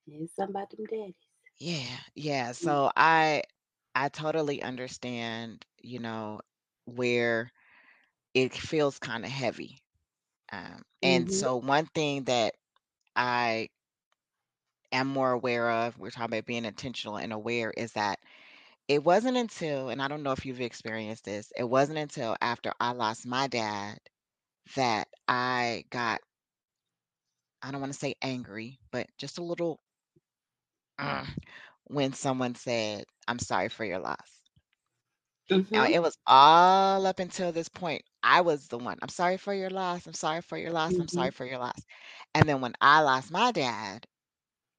It's 0.07 0.35
something 0.35 0.55
about 0.55 0.71
them 0.71 0.85
daddies. 0.87 1.15
yeah, 1.59 1.97
yeah. 2.15 2.51
Mm. 2.61 2.79
So 2.79 2.91
I 2.95 3.43
I 3.95 4.09
totally 4.09 4.61
understand, 4.63 5.65
you 5.81 5.99
know, 5.99 6.41
where 6.85 7.51
it 8.33 8.53
feels 8.53 8.99
kind 8.99 9.25
of 9.25 9.31
heavy. 9.31 9.79
Um, 10.51 10.83
and 11.03 11.29
Mhm. 11.29 11.31
so 11.31 11.57
one 11.57 11.87
thing 11.87 12.25
that 12.25 12.55
I 13.15 13.69
am 14.91 15.07
more 15.07 15.31
aware 15.31 15.69
of, 15.69 15.97
we're 15.97 16.09
talking 16.11 16.25
about 16.33 16.45
being 16.45 16.65
intentional 16.65 17.17
and 17.17 17.33
aware, 17.33 17.71
is 17.71 17.93
that 17.93 18.19
it 18.89 19.03
wasn't 19.05 19.37
until, 19.37 19.89
and 19.89 20.01
I 20.01 20.09
don't 20.09 20.23
know 20.23 20.33
if 20.33 20.45
you've 20.45 20.61
experienced 20.61 21.25
this, 21.25 21.53
it 21.57 21.65
wasn't 21.65 21.99
until 21.99 22.37
after 22.41 22.73
I 22.81 22.91
lost 22.93 23.27
my 23.27 23.47
dad 23.47 23.99
that 24.75 25.09
I 25.27 25.85
got, 25.91 26.21
I 27.61 27.71
don't 27.71 27.79
want 27.81 27.93
to 27.93 27.99
say 27.99 28.15
angry, 28.21 28.81
but 28.91 29.07
just 29.17 29.37
a 29.37 29.43
little 29.43 29.79
uh, 30.99 31.25
when 31.85 32.13
someone 32.13 32.55
said, 32.55 33.05
I'm 33.27 33.39
sorry 33.39 33.69
for 33.69 33.85
your 33.85 33.99
loss. 33.99 34.41
Now, 35.71 35.85
Mhm. 35.85 35.91
it 35.91 35.99
was 35.99 36.17
all 36.27 37.05
up 37.07 37.19
until 37.19 37.51
this 37.51 37.69
point, 37.69 38.03
I 38.23 38.41
was 38.41 38.67
the 38.67 38.77
one, 38.77 38.97
I'm 39.01 39.09
sorry 39.09 39.37
for 39.37 39.53
your 39.53 39.69
loss. 39.69 40.05
I'm 40.07 40.13
sorry 40.13 40.41
for 40.41 40.57
your 40.57 40.71
loss. 40.71 40.99
I'm 40.99 41.07
sorry 41.07 41.29
Mhm. 41.29 41.31
for 41.31 41.45
your 41.45 41.57
loss. 41.59 41.79
And 42.35 42.47
then 42.47 42.61
when 42.61 42.73
I 42.81 43.01
lost 43.01 43.31
my 43.31 43.51
dad, 43.51 44.05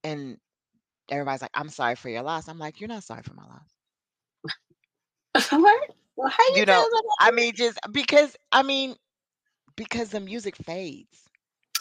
and 0.03 0.39
everybody's 1.09 1.41
like, 1.43 1.51
I'm 1.55 1.69
sorry 1.69 1.95
for 1.95 2.09
your 2.09 2.23
loss. 2.23 2.47
I'm 2.49 2.59
like, 2.59 2.79
you're 2.81 2.89
not 2.89 3.03
sorry 3.03 3.23
for 3.23 3.33
my 3.35 3.45
loss. 3.45 3.70
what? 5.51 5.89
Well, 6.15 6.29
how 6.29 6.43
you 6.55 6.63
You 6.63 6.65
know? 6.65 6.85
I 7.19 7.31
mean, 7.31 7.53
just 7.55 7.79
because, 7.91 8.35
I 8.51 8.63
mean, 8.63 8.95
because 9.75 10.11
the 10.11 10.19
music 10.19 10.55
fades. 10.57 11.27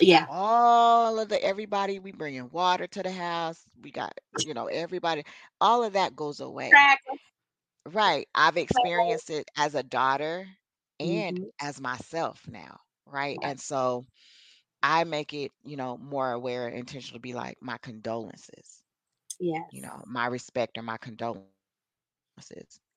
Yeah. 0.00 0.26
All 0.26 1.18
of 1.18 1.28
the 1.28 1.42
everybody, 1.42 1.98
we 1.98 2.12
bringing 2.12 2.50
water 2.50 2.86
to 2.88 3.02
the 3.02 3.12
house. 3.12 3.64
We 3.80 3.90
got, 3.90 4.12
you 4.36 4.54
know, 4.54 4.66
everybody, 4.66 5.24
all 5.60 5.84
of 5.84 5.94
that 5.94 6.16
goes 6.16 6.40
away. 6.40 6.90
Right. 7.86 8.28
I've 8.34 8.56
experienced 8.56 9.30
it 9.30 9.48
as 9.56 9.74
a 9.74 9.82
daughter 9.82 10.48
and 10.98 11.38
Mhm. 11.38 11.50
as 11.60 11.80
myself 11.80 12.46
now. 12.48 12.80
Right. 13.06 13.38
Right. 13.38 13.38
And 13.42 13.60
so 13.60 14.06
I 14.82 15.04
make 15.04 15.32
it, 15.34 15.52
you 15.64 15.76
know, 15.76 15.98
more 15.98 16.30
aware 16.32 16.66
and 16.68 16.76
intentional 16.76 17.18
to 17.18 17.22
be 17.22 17.34
like, 17.34 17.58
my 17.62 17.78
condolences, 17.78 18.82
Yeah. 19.40 19.64
you 19.70 19.82
know, 19.82 20.02
my 20.06 20.26
respect 20.26 20.78
or 20.78 20.82
my 20.82 20.98
condolences, 20.98 21.59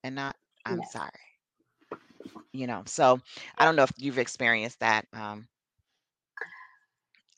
and 0.03 0.15
not, 0.15 0.35
I'm 0.65 0.83
Yes. 0.83 0.83
sorry. 0.83 1.09
You 2.53 2.67
know, 2.67 2.83
so 2.87 3.19
I 3.57 3.65
don't 3.65 3.75
know 3.75 3.83
if 3.83 3.93
you've 3.97 4.19
experienced 4.19 4.79
that 4.79 5.05
um, 5.13 5.47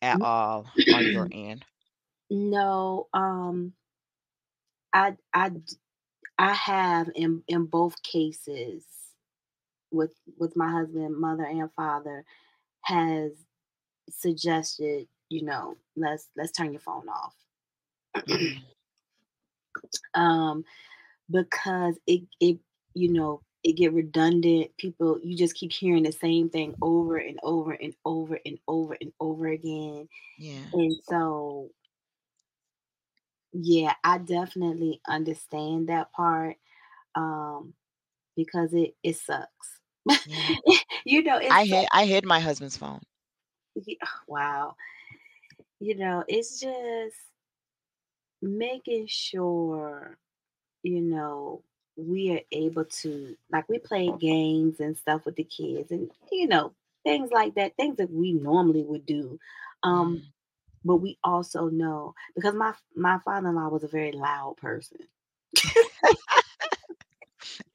at 0.01 0.17
all 0.21 0.67
on 0.91 1.07
your 1.07 1.27
end. 1.31 1.65
no. 2.31 3.07
Um. 3.13 3.73
i 4.93 5.15
i 5.33 5.51
i 6.39 6.53
have 6.53 7.09
in 7.15 7.43
in 7.47 7.65
both 7.65 8.01
cases 8.03 8.85
with 9.91 10.13
with 10.37 10.55
my 10.57 10.71
husband, 10.71 11.17
mother 11.17 11.45
and 11.45 11.71
father, 11.75 12.25
has 12.83 13.31
suggested, 14.09 15.07
you 15.29 15.43
know, 15.43 15.77
let's 15.97 16.29
let's 16.37 16.51
turn 16.51 16.71
your 16.73 16.81
phone 16.81 17.07
off. 17.09 17.35
hmm 18.27 18.55
um 20.15 20.63
because 21.29 21.97
it 22.07 22.23
it 22.39 22.59
you 22.93 23.11
know 23.11 23.41
it 23.63 23.73
get 23.77 23.93
redundant 23.93 24.71
people 24.77 25.19
you 25.23 25.35
just 25.37 25.55
keep 25.55 25.71
hearing 25.71 26.03
the 26.03 26.11
same 26.11 26.49
thing 26.49 26.75
over 26.81 27.17
and 27.17 27.39
over 27.43 27.71
and 27.73 27.93
over 28.05 28.39
and 28.45 28.59
over 28.67 28.97
and 29.01 29.11
over 29.19 29.47
again 29.47 30.07
Yeah. 30.37 30.73
and 30.73 30.95
so 31.09 31.69
yeah 33.53 33.93
i 34.03 34.17
definitely 34.17 35.01
understand 35.07 35.89
that 35.89 36.11
part 36.11 36.57
um 37.15 37.73
because 38.35 38.73
it 38.73 38.95
it 39.03 39.15
sucks 39.17 39.79
Yeah. 40.25 40.55
you 41.05 41.23
know 41.23 41.39
I 41.49 41.65
hid 41.65 41.87
I 41.91 42.05
hid 42.05 42.25
my 42.25 42.39
husband's 42.39 42.77
phone. 42.77 43.01
wow 44.27 44.75
you 45.79 45.95
know 45.95 46.23
it's 46.27 46.59
just 46.59 47.15
making 48.41 49.07
sure 49.07 50.17
you 50.85 51.01
know, 51.01 51.63
we 51.97 52.31
are 52.33 52.41
able 52.51 52.85
to 52.85 53.37
like 53.51 53.69
we 53.69 53.79
play 53.79 54.11
games 54.11 54.79
and 54.81 54.97
stuff 54.97 55.25
with 55.25 55.35
the 55.35 55.43
kids 55.45 55.91
and 55.91 56.11
you 56.31 56.47
know, 56.47 56.73
things 57.03 57.31
like 57.31 57.55
that, 57.55 57.75
things 57.77 57.97
that 57.97 58.11
we 58.11 58.33
normally 58.33 58.83
would 58.83 59.05
do. 59.05 59.39
Um, 59.83 60.21
Mhm. 60.21 60.33
but 60.85 60.97
we 60.97 61.17
also 61.23 61.69
know 61.69 62.15
because 62.35 62.55
my 62.55 62.73
my 62.95 63.19
father-in-law 63.25 63.69
was 63.69 63.83
a 63.83 63.87
very 63.89 64.13
loud 64.13 64.57
person. 64.57 64.99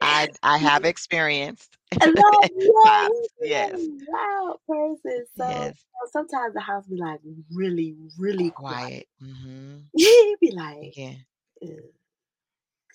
I 0.01 0.29
I 0.43 0.59
have 0.59 0.85
experienced 0.85 1.77
And 2.01 2.15
yeah, 2.17 2.49
times. 2.85 3.29
he's 3.45 3.73
a 3.73 3.79
Yes. 3.79 3.89
loud 4.13 4.59
person. 4.67 5.27
So 5.37 5.45
you 5.45 5.57
Yes. 5.59 5.85
know, 5.95 6.11
sometimes 6.13 6.55
the 6.55 6.61
house 6.61 6.87
be 6.87 6.97
like 6.97 7.21
really, 7.53 7.97
really 8.19 8.51
quiet. 8.51 8.85
Quiet. 8.85 9.07
Mhm. 9.23 9.91
He'd 9.93 10.37
be 10.41 10.51
like, 10.53 10.97
Yeah. 10.97 11.15
"Ugh, 11.63 11.93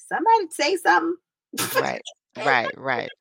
somebody 0.08 0.48
say 0.52 0.78
something. 0.78 1.18
Right. 1.72 2.02
Right, 2.46 2.72
right. 2.78 3.12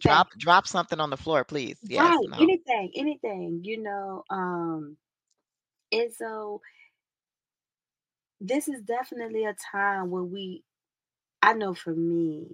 Drop 0.00 0.28
drop 0.38 0.66
something 0.66 1.00
on 1.00 1.10
the 1.10 1.16
floor, 1.16 1.44
please. 1.44 1.78
Yes. 1.88 2.16
Right. 2.16 2.26
No. 2.26 2.38
Anything, 2.40 2.92
anything, 2.94 3.60
you 3.64 3.78
know. 3.82 4.24
Um, 4.30 4.96
and 5.92 6.12
so 6.12 6.60
this 8.40 8.68
is 8.68 8.82
definitely 8.82 9.44
a 9.44 9.54
time 9.72 10.10
where 10.10 10.22
we 10.24 10.64
I 11.42 11.52
know 11.54 11.74
for 11.74 11.94
me, 11.94 12.46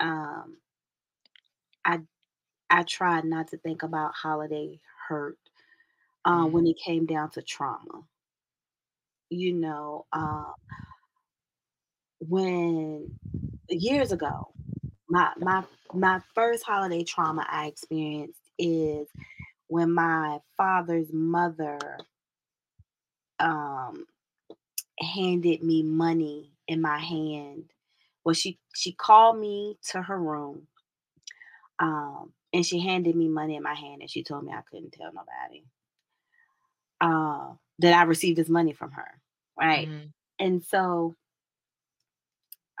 um, 0.00 0.56
I 1.84 2.00
I 2.70 2.82
tried 2.84 3.24
not 3.24 3.48
to 3.48 3.58
think 3.58 3.82
about 3.82 4.14
holiday 4.14 4.80
hurt 5.08 5.38
uh, 6.24 6.44
when 6.46 6.64
Mhm. 6.64 6.68
it 6.68 6.76
came 6.84 7.06
down 7.06 7.30
to 7.32 7.42
trauma. 7.42 8.04
You 9.30 9.52
know, 9.54 10.06
uh, 10.12 10.52
when 12.28 13.16
years 13.68 14.12
ago, 14.12 14.52
my 15.08 15.32
my 15.38 15.64
my 15.94 16.20
first 16.34 16.64
holiday 16.64 17.04
trauma 17.04 17.46
I 17.48 17.66
experienced 17.66 18.40
is 18.58 19.08
when 19.68 19.92
my 19.92 20.40
father's 20.56 21.12
mother 21.12 21.78
um 23.40 24.06
handed 25.00 25.62
me 25.62 25.82
money 25.82 26.52
in 26.68 26.80
my 26.80 26.98
hand. 26.98 27.72
Well, 28.24 28.34
she 28.34 28.58
she 28.74 28.92
called 28.92 29.38
me 29.38 29.78
to 29.90 30.02
her 30.02 30.18
room, 30.18 30.68
um, 31.78 32.32
and 32.52 32.64
she 32.64 32.80
handed 32.80 33.16
me 33.16 33.28
money 33.28 33.56
in 33.56 33.62
my 33.62 33.74
hand, 33.74 34.02
and 34.02 34.10
she 34.10 34.22
told 34.22 34.44
me 34.44 34.52
I 34.52 34.62
couldn't 34.62 34.92
tell 34.92 35.12
nobody 35.12 35.64
uh, 37.00 37.54
that 37.78 37.92
I 37.94 38.02
received 38.04 38.38
this 38.38 38.48
money 38.48 38.72
from 38.72 38.92
her, 38.92 39.20
right? 39.58 39.88
Mhm. 39.88 40.12
And 40.38 40.64
so, 40.64 41.16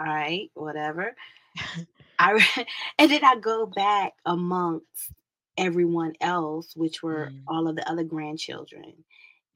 all 0.00 0.06
right, 0.06 0.50
whatever. 0.54 1.14
I 2.18 2.66
and 2.98 3.10
then 3.10 3.24
I 3.24 3.36
go 3.36 3.66
back 3.66 4.14
amongst 4.24 5.12
everyone 5.56 6.14
else, 6.20 6.74
which 6.76 7.02
were 7.02 7.32
Mhm. 7.32 7.48
all 7.48 7.68
of 7.68 7.76
the 7.76 7.88
other 7.90 8.04
grandchildren, 8.04 9.04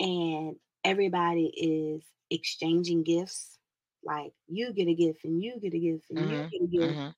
and 0.00 0.56
everybody 0.84 1.46
is 1.46 2.04
exchanging 2.30 3.04
gifts. 3.04 3.58
Like 4.04 4.32
you 4.48 4.72
get 4.72 4.88
a 4.88 4.94
gift, 4.94 5.24
and 5.24 5.42
you 5.42 5.58
get 5.60 5.74
a 5.74 5.78
gift, 5.78 6.06
and 6.10 6.30
you 6.30 6.38
Mhm. 6.38 6.52
get 6.52 6.62
a 6.64 6.68
gift. 6.68 7.00
Mhm. 7.00 7.14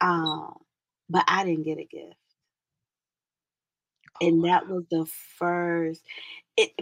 Um, 0.00 0.54
but 1.08 1.24
I 1.28 1.44
didn't 1.44 1.64
get 1.64 1.78
a 1.78 1.84
gift, 1.84 2.16
Oh, 4.14 4.20
and 4.20 4.44
that 4.44 4.68
was 4.68 4.84
the 4.90 5.06
first. 5.38 6.02
It, 6.56 6.72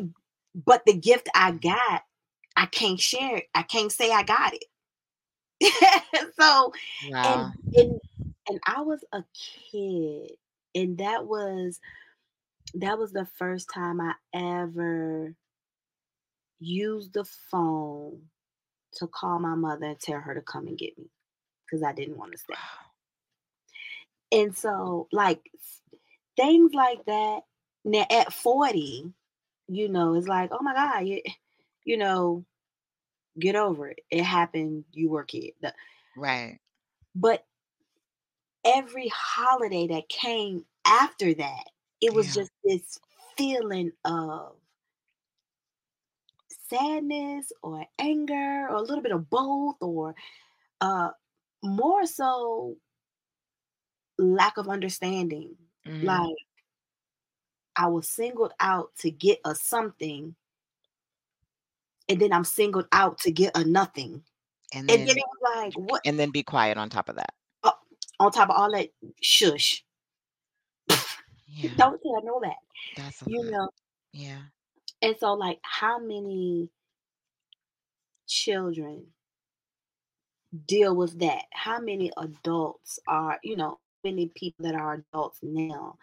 but 0.54 0.84
the 0.86 0.94
gift 0.94 1.28
I 1.34 1.52
got, 1.52 2.02
I 2.56 2.66
can't 2.66 3.00
share. 3.00 3.38
it. 3.38 3.44
I 3.54 3.62
can't 3.62 3.92
say 3.92 4.10
I 4.12 4.22
got 4.22 4.54
it. 4.54 4.64
so 6.38 6.72
Wow. 7.00 7.24
and 7.24 7.54
and 7.74 8.00
and 8.48 8.60
I 8.66 8.82
was 8.82 9.04
a 9.12 9.24
kid, 9.34 10.32
and 10.74 10.98
that 10.98 11.26
was 11.26 11.80
that 12.74 12.98
was 12.98 13.12
the 13.12 13.26
first 13.26 13.70
time 13.74 14.00
I 14.00 14.14
ever 14.34 15.34
used 16.60 17.12
the 17.14 17.24
phone 17.24 18.30
to 18.94 19.06
call 19.08 19.38
my 19.40 19.54
mother 19.56 19.86
and 19.86 20.00
tell 20.00 20.20
her 20.20 20.34
to 20.34 20.42
come 20.42 20.66
and 20.68 20.78
get 20.78 20.98
me 20.98 21.10
because 21.66 21.82
I 21.84 21.92
didn't 21.92 22.18
want 22.18 22.32
to 22.32 22.38
stay. 22.38 22.56
And 24.30 24.56
so, 24.56 25.08
like, 25.12 25.50
things 26.36 26.74
like 26.74 27.04
that 27.06 27.42
now 27.84 28.06
at 28.10 28.32
40, 28.32 29.12
you 29.68 29.88
know, 29.88 30.14
it's 30.14 30.28
like, 30.28 30.50
"Oh 30.52 30.62
my 30.62 30.74
god, 30.74 31.06
you 31.06 31.22
you 31.84 31.96
know, 31.98 32.44
get 33.40 33.56
over 33.56 33.88
it. 33.90 34.00
It 34.10 34.24
happened, 34.24 34.84
you 34.92 35.10
were 35.10 35.22
a 35.22 35.26
kid." 35.26 35.54
The 35.60 35.74
Right. 36.14 36.60
but 37.14 37.44
every 38.64 39.08
holiday 39.08 39.86
that 39.88 40.08
came 40.08 40.64
after 40.84 41.34
that, 41.34 41.64
it 42.00 42.12
was 42.14 42.32
Yeah. 42.32 42.32
just 42.32 42.50
this 42.64 42.98
feeling 43.36 43.92
of 44.04 44.56
sadness 46.50 47.52
or 47.62 47.86
anger 47.98 48.66
or 48.68 48.76
a 48.76 48.82
little 48.82 49.02
bit 49.02 49.12
of 49.12 49.28
both 49.30 49.76
or 49.80 50.14
uh 50.80 51.10
more 51.64 52.06
so 52.06 52.76
lack 54.18 54.56
of 54.58 54.68
understanding. 54.68 55.56
Mhm. 55.84 56.28
Like 56.28 56.36
I 57.76 57.86
was 57.88 58.08
singled 58.08 58.52
out 58.60 58.94
to 58.96 59.10
get 59.10 59.40
a 59.44 59.54
something 59.54 60.36
and 62.08 62.20
then 62.20 62.32
I'm 62.32 62.44
singled 62.44 62.86
out 62.92 63.18
to 63.20 63.30
get 63.30 63.56
a 63.56 63.64
nothing. 63.64 64.22
And 64.74 64.90
And 64.90 65.00
then 65.00 65.06
then 65.06 65.16
it 65.18 65.24
was 65.26 65.56
like, 65.56 65.74
what 65.74 66.02
and 66.04 66.18
then 66.18 66.30
be 66.30 66.42
quiet 66.42 66.76
on 66.76 66.88
top 66.90 67.08
of 67.08 67.16
that. 67.16 67.32
uh, 67.64 67.70
on 68.20 68.30
top 68.32 68.50
of 68.50 68.56
all 68.56 68.70
that 68.72 68.88
shush. 69.22 69.84
Yeah. 71.50 71.70
Don't 71.76 72.00
tell 72.02 72.22
no 72.22 72.40
that. 72.42 72.56
That's 72.96 73.22
You 73.26 73.42
lot. 73.42 73.50
know, 73.50 73.68
Yeah. 74.12 74.38
and 75.02 75.16
so 75.18 75.32
like 75.32 75.58
how 75.62 75.98
many 75.98 76.68
children 78.28 79.06
deal 80.66 80.94
with 80.94 81.18
that? 81.20 81.44
How 81.52 81.80
many 81.80 82.12
adults 82.18 82.98
are, 83.08 83.38
you 83.42 83.56
know, 83.56 83.80
many 84.04 84.26
people 84.34 84.64
that 84.66 84.74
are 84.74 85.02
adults 85.12 85.38
now 85.42 85.96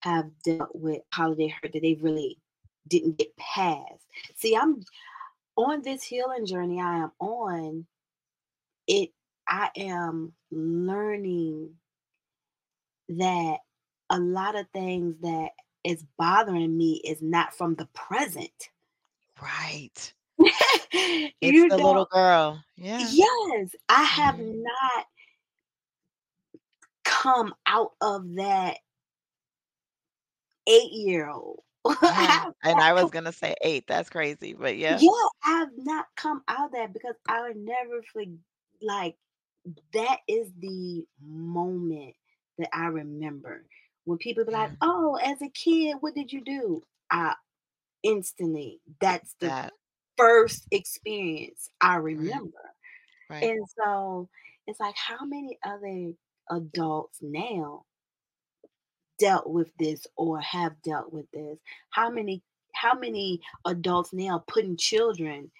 have 0.00 0.30
dealt 0.44 0.74
with 0.74 1.00
holiday 1.12 1.48
hurt 1.48 1.72
that 1.72 1.80
they 1.82 1.94
really 1.94 2.38
didn't 2.88 3.16
get 3.18 3.34
past. 3.36 4.04
See, 4.34 4.56
I'm 4.56 4.82
on 5.56 5.82
this 5.82 6.02
healing 6.02 6.46
journey 6.46 6.80
I 6.80 6.98
am 6.98 7.12
on, 7.20 7.86
it 8.86 9.10
I 9.48 9.70
am 9.76 10.32
learning 10.50 11.76
that 13.08 13.58
a 14.10 14.18
lot 14.18 14.56
of 14.56 14.66
things 14.72 15.16
that 15.22 15.50
is 15.84 16.04
bothering 16.18 16.76
me 16.76 17.00
is 17.04 17.20
not 17.22 17.54
from 17.54 17.74
the 17.74 17.86
present. 17.94 18.70
Right. 19.40 20.12
It's 21.40 21.56
you 21.56 21.68
the 21.68 21.76
know, 21.78 21.84
little 21.84 22.04
girl. 22.06 22.62
Yeah. 22.76 23.10
yes, 23.12 23.74
I 23.88 24.02
have 24.04 24.36
Mhm. 24.36 24.62
not 24.62 25.06
come 27.04 27.54
out 27.66 27.92
of 28.00 28.34
that 28.34 28.78
eight 30.66 30.92
year 30.92 31.28
old. 31.28 31.62
Yeah. 32.08 32.50
And 32.62 32.80
I 32.80 32.92
was 32.92 33.10
gonna 33.10 33.32
say 33.32 33.54
8. 33.62 33.86
That's 33.88 34.10
crazy, 34.10 34.54
but 34.54 34.76
yeah. 34.76 35.00
Yeah, 35.00 35.10
I 35.44 35.50
have 35.60 35.70
not 35.76 36.06
come 36.16 36.42
out 36.48 36.66
of 36.66 36.72
that 36.72 36.92
because 36.92 37.14
I 37.28 37.42
would 37.42 37.56
never 37.56 38.02
forg 38.14 38.38
like, 38.80 39.16
that 39.94 40.18
is 40.28 40.50
the 40.58 41.06
moment 41.22 42.14
that 42.58 42.68
I 42.74 42.86
remember 42.86 43.66
when 44.04 44.18
people 44.18 44.44
be 44.44 44.52
like, 44.52 44.70
Yeah. 44.70 44.76
"Oh, 44.80 45.16
as 45.16 45.40
a 45.42 45.48
kid, 45.50 45.96
what 46.00 46.14
did 46.14 46.32
you 46.32 46.42
do?" 46.44 46.82
I 47.10 47.34
instantly, 48.04 48.80
that's 49.00 49.34
the 49.40 49.54
That 49.54 49.74
first 50.18 50.66
experience 50.72 51.70
I 51.80 51.96
right. 52.16 52.42
remember. 52.42 52.74
Right. 53.30 53.50
And 53.50 53.66
so, 53.78 54.30
it's 54.66 54.80
like, 54.80 54.96
how 54.96 55.24
many 55.26 55.58
other 55.64 56.14
adults 56.50 57.18
now 57.22 57.86
dealt 59.22 59.48
with 59.48 59.70
this 59.78 60.06
or 60.16 60.40
have 60.40 60.82
dealt 60.82 61.12
with 61.12 61.26
this? 61.32 61.58
How 61.90 62.10
many 62.10 62.42
how 62.74 62.94
many 62.98 63.40
adults 63.66 64.12
now 64.14 64.44
putting 64.48 64.76
children 64.78 65.52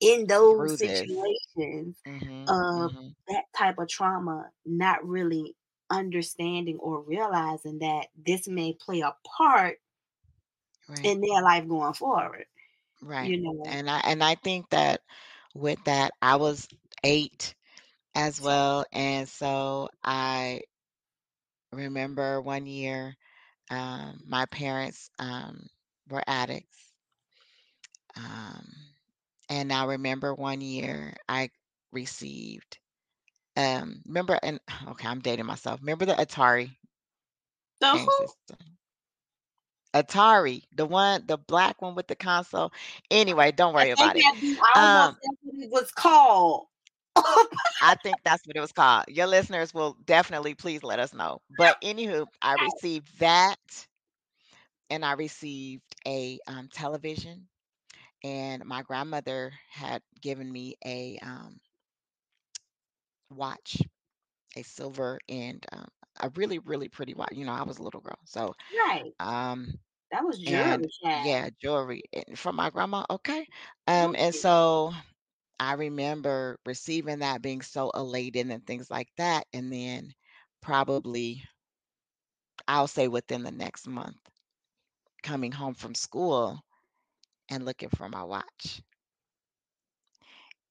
in 0.00 0.26
those 0.28 0.76
situations 0.78 2.02
Mhm. 2.06 2.58
of 2.72 2.92
Mhm. 2.92 3.14
that 3.28 3.44
type 3.56 3.78
of 3.78 3.88
trauma, 3.88 4.50
not 4.66 5.06
really 5.06 5.56
understanding 5.90 6.78
or 6.78 7.02
realizing 7.02 7.78
that 7.80 8.08
this 8.16 8.48
may 8.48 8.74
play 8.74 9.00
a 9.02 9.16
part 9.38 9.78
Right. 10.88 11.12
in 11.12 11.20
their 11.20 11.42
life 11.42 11.66
going 11.68 11.94
forward, 11.94 12.46
Right. 13.00 13.32
you 13.32 13.40
know? 13.42 13.64
And 13.64 13.88
I 13.90 14.00
and 14.00 14.22
I 14.22 14.34
think 14.36 14.70
that 14.70 15.02
with 15.54 15.82
that, 15.84 16.12
I 16.22 16.36
was 16.36 16.68
8 17.04 17.54
as 18.14 18.40
well, 18.40 18.86
and 18.92 19.28
so 19.28 19.90
I 20.04 20.62
remember 21.72 22.40
one 22.40 22.66
year, 22.66 23.16
um, 23.70 24.20
my 24.26 24.46
parents, 24.46 25.10
um, 25.18 25.68
were 26.08 26.22
addicts. 26.26 26.92
Um, 28.16 28.72
and 29.48 29.72
I 29.72 29.84
remember 29.84 30.34
one 30.34 30.60
year 30.60 31.14
I 31.28 31.50
received, 31.92 32.78
um, 33.56 34.02
remember 34.06 34.38
and 34.42 34.60
okay, 34.88 35.08
I'm 35.08 35.20
dating 35.20 35.46
myself. 35.46 35.80
Remember 35.80 36.04
the 36.06 36.14
Atari 36.14 36.76
The 37.80 37.96
game 37.96 38.10
who? 38.10 38.10
system? 38.10 38.58
Atari, 39.94 40.64
the 40.74 40.86
one, 40.86 41.24
the 41.26 41.36
black 41.38 41.80
one 41.82 41.94
with 41.94 42.06
the 42.08 42.14
console. 42.16 42.72
Anyway, 43.10 43.50
don't 43.52 43.74
worry 43.74 43.90
about 43.90 44.16
it. 44.16 44.26
FAW, 44.26 44.56
I 44.62 44.72
almost 44.76 45.12
Um, 45.12 45.16
what 45.20 45.54
it 45.62 45.70
was 45.70 45.90
called. 45.92 46.66
I 47.80 47.94
think 48.02 48.20
that's 48.24 48.46
what 48.46 48.56
it 48.56 48.60
was 48.60 48.72
called. 48.72 49.04
Your 49.08 49.26
listeners 49.26 49.72
will 49.74 49.96
definitely 50.04 50.54
please 50.54 50.82
let 50.82 50.98
us 50.98 51.12
know. 51.14 51.40
But 51.50 51.76
anywho, 51.82 52.26
I 52.42 52.54
received 52.54 53.18
that 53.20 53.56
and 54.90 55.04
I 55.04 55.12
received 55.12 55.94
a 56.06 56.38
um, 56.46 56.68
television 56.72 57.48
and 58.22 58.64
my 58.64 58.82
grandmother 58.82 59.52
had 59.70 60.02
given 60.20 60.50
me 60.50 60.74
a 60.84 61.18
um, 61.22 61.60
watch, 63.30 63.82
a 64.56 64.62
silver 64.62 65.18
and 65.28 65.64
um, 65.72 65.88
a 66.20 66.30
really, 66.36 66.58
really 66.58 66.88
pretty 66.88 67.14
watch. 67.14 67.32
You 67.32 67.44
know, 67.46 67.52
I 67.52 67.62
was 67.62 67.78
a 67.78 67.82
little 67.82 68.00
girl. 68.00 68.18
So, 68.24 68.54
Right. 68.70 69.14
um, 69.20 69.78
That 70.10 70.24
was 70.24 70.38
jewelry, 70.40 70.88
child. 71.02 71.22
yeah, 71.22 71.48
jewelry 71.60 72.02
and 72.12 72.38
from 72.38 72.56
my 72.56 72.70
grandma. 72.70 73.04
Okay. 73.10 73.46
Um, 73.86 74.14
and 74.18 74.34
so 74.34 74.92
I 75.60 75.74
remember 75.74 76.58
receiving 76.66 77.20
that, 77.20 77.42
being 77.42 77.62
so 77.62 77.90
elated 77.90 78.48
and 78.50 78.66
things 78.66 78.90
like 78.90 79.08
that. 79.16 79.46
And 79.52 79.72
then 79.72 80.12
probably, 80.62 81.42
I'll 82.68 82.86
say 82.86 83.08
within 83.08 83.42
the 83.42 83.50
next 83.50 83.86
month, 83.86 84.18
coming 85.22 85.52
home 85.52 85.74
from 85.74 85.94
school 85.94 86.60
and 87.48 87.64
looking 87.64 87.88
for 87.90 88.08
my 88.08 88.22
watch. 88.22 88.82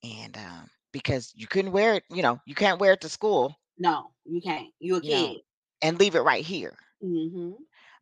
And 0.03 0.37
um, 0.37 0.69
because 0.91 1.31
you 1.35 1.47
couldn't 1.47 1.71
wear 1.71 1.95
it, 1.95 2.03
you 2.09 2.21
know, 2.21 2.39
you 2.45 2.55
can't 2.55 2.79
wear 2.79 2.93
it 2.93 3.01
to 3.01 3.09
school, 3.09 3.55
No, 3.77 4.11
you 4.25 4.41
can't. 4.41 4.73
You're 4.79 4.97
a 4.99 5.01
you 5.01 5.11
know, 5.11 5.33
kid. 5.33 5.41
and 5.81 5.99
leave 5.99 6.15
it 6.15 6.21
right 6.21 6.43
here. 6.45 6.75
Mhm. 7.01 7.57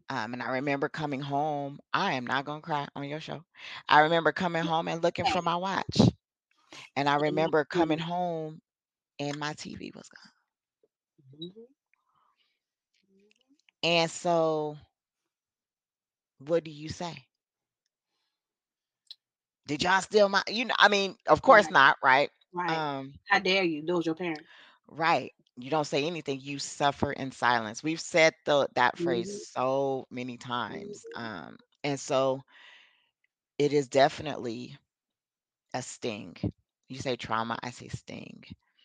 Um, 0.10 0.34
and 0.34 0.42
I 0.44 0.52
remember 0.52 0.90
coming 0.90 1.22
home. 1.22 1.80
I 1.94 2.14
am 2.14 2.26
not 2.26 2.46
gonna 2.46 2.62
cry 2.62 2.88
on 2.96 3.04
your 3.08 3.20
show. 3.20 3.44
I 3.88 4.02
remember 4.02 4.32
coming 4.32 4.64
home 4.64 4.88
and 4.88 5.02
looking 5.02 5.26
for 5.26 5.42
my 5.42 5.56
watch. 5.56 6.00
And 6.96 7.08
I 7.10 7.16
remember 7.16 7.64
coming 7.66 8.00
home 8.00 8.62
and 9.20 9.38
my 9.40 9.54
TV 9.54 9.92
was 9.96 10.10
gone. 10.10 10.32
Mhm. 11.34 11.66
Mhm. 13.02 13.30
And 13.84 14.10
so, 14.10 14.78
what 16.40 16.64
do 16.64 16.72
you 16.72 16.90
say? 16.90 17.26
Did 19.68 19.84
y'all 19.84 20.02
steal 20.02 20.30
my 20.30 20.44
you 20.48 20.66
know, 20.66 20.76
I 20.78 20.90
mean, 20.90 21.16
of 21.28 21.42
course 21.42 21.70
Right, 21.70 21.72
not, 21.72 21.98
right? 22.04 22.30
right. 22.54 22.84
Um, 22.88 23.14
How 23.30 23.40
dare 23.40 23.64
you? 23.64 23.84
Those 23.86 24.06
your 24.06 24.16
parents. 24.16 24.50
right. 24.88 25.32
You 25.58 25.70
don't 25.70 25.86
say 25.86 26.06
anything, 26.06 26.40
you 26.42 26.60
suffer 26.60 27.12
in 27.12 27.32
silence. 27.32 27.84
We've 27.84 28.00
said 28.00 28.34
the 28.46 28.68
that 28.76 28.98
phrase 28.98 29.30
Mhm. 29.30 29.50
so 29.54 30.06
many 30.10 30.38
times. 30.38 31.06
Mhm. 31.08 31.16
Um, 31.16 31.58
and 31.84 32.00
so 32.00 32.44
it 33.58 33.74
is 33.74 33.88
definitely 33.88 34.78
a 35.74 35.82
sting. 35.82 36.36
You 36.90 36.98
say 37.00 37.16
trauma, 37.16 37.58
I 37.64 37.70
say 37.72 37.90
sting. 37.90 38.44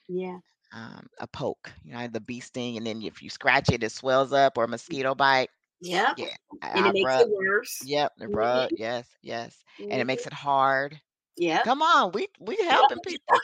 Yeah. 0.08 0.40
Um, 0.72 1.08
a 1.18 1.26
poke, 1.26 1.72
you 1.84 1.92
know, 1.92 2.06
the 2.06 2.20
bee 2.20 2.40
sting, 2.40 2.76
and 2.76 2.86
then 2.86 3.02
if 3.02 3.22
you 3.22 3.28
scratch 3.30 3.70
it, 3.70 3.82
it 3.82 3.90
swells 3.92 4.32
up, 4.32 4.56
or 4.56 4.64
a 4.64 4.68
mosquito 4.68 5.14
bite. 5.14 5.50
Yep. 5.80 6.16
Yeah, 6.16 6.34
And 6.50 6.60
I, 6.62 6.88
it 6.88 6.92
I've 6.92 6.94
makes 6.94 7.14
rubbed. 7.14 7.20
it 7.20 7.28
worse. 7.30 7.80
Yep, 7.80 8.12
the 8.18 8.28
rub. 8.28 8.70
Mhm. 8.70 8.76
Yes, 8.76 9.08
yes, 9.22 9.64
and 9.88 10.00
it 10.00 10.04
makes 10.06 10.26
Mhm. 10.26 10.26
it 10.26 10.32
hard. 10.32 11.00
Yeah. 11.36 11.64
Come 11.64 11.82
on, 11.82 12.12
we 12.12 12.28
we 12.40 12.56
helping 12.64 13.00
people. 13.00 13.42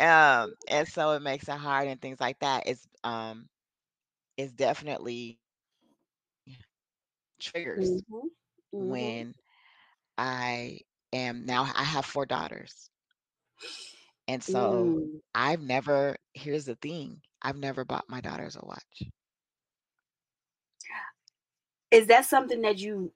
Um, 0.00 0.54
and 0.68 0.88
so 0.88 1.12
it 1.12 1.20
makes 1.22 1.48
it 1.48 1.52
hard 1.56 1.88
and 1.88 2.00
things 2.00 2.20
like 2.20 2.40
that. 2.40 2.66
It's 2.66 2.86
um, 3.04 3.48
it's 4.36 4.52
definitely 4.52 5.40
triggers 7.40 8.02
Mhm. 8.08 8.30
Mhm. 8.72 8.74
when 8.78 9.34
I 10.18 10.80
am 11.12 11.46
now. 11.46 11.64
I 11.74 11.84
have 11.84 12.04
four 12.04 12.26
daughters, 12.26 12.90
and 14.28 14.42
so 14.42 15.00
Mm. 15.00 15.20
I've 15.34 15.62
never. 15.62 16.16
Here's 16.34 16.64
the 16.66 16.76
thing: 16.76 17.20
I've 17.42 17.56
never 17.58 17.84
bought 17.84 18.08
my 18.08 18.20
daughters 18.20 18.56
a 18.56 18.64
watch. 18.64 19.02
Is 21.90 22.06
that 22.08 22.24
something 22.26 22.62
that 22.62 22.78
you 22.78 23.12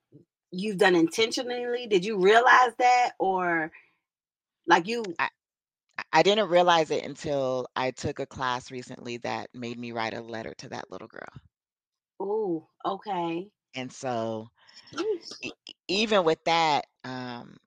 you've 0.51 0.77
done 0.77 0.95
intentionally? 0.95 1.87
Did 1.87 2.05
you 2.05 2.17
realize 2.17 2.73
that 2.79 3.11
or 3.19 3.71
like 4.67 4.87
you 4.87 5.03
I 5.19 5.29
I 6.13 6.23
didn't 6.23 6.49
realize 6.49 6.91
it 6.91 7.03
until 7.05 7.67
I 7.75 7.91
took 7.91 8.19
a 8.19 8.25
class 8.25 8.71
recently 8.71 9.17
that 9.17 9.49
made 9.53 9.79
me 9.79 9.91
write 9.93 10.13
a 10.13 10.21
letter 10.21 10.53
to 10.55 10.69
that 10.69 10.91
little 10.91 11.07
girl. 11.07 11.29
Oh, 12.19 12.69
okay. 12.85 13.51
And 13.75 13.91
so 13.91 14.49
e- 15.41 15.51
even 15.87 16.23
with 16.23 16.43
that, 16.45 16.85
um, 17.03 17.57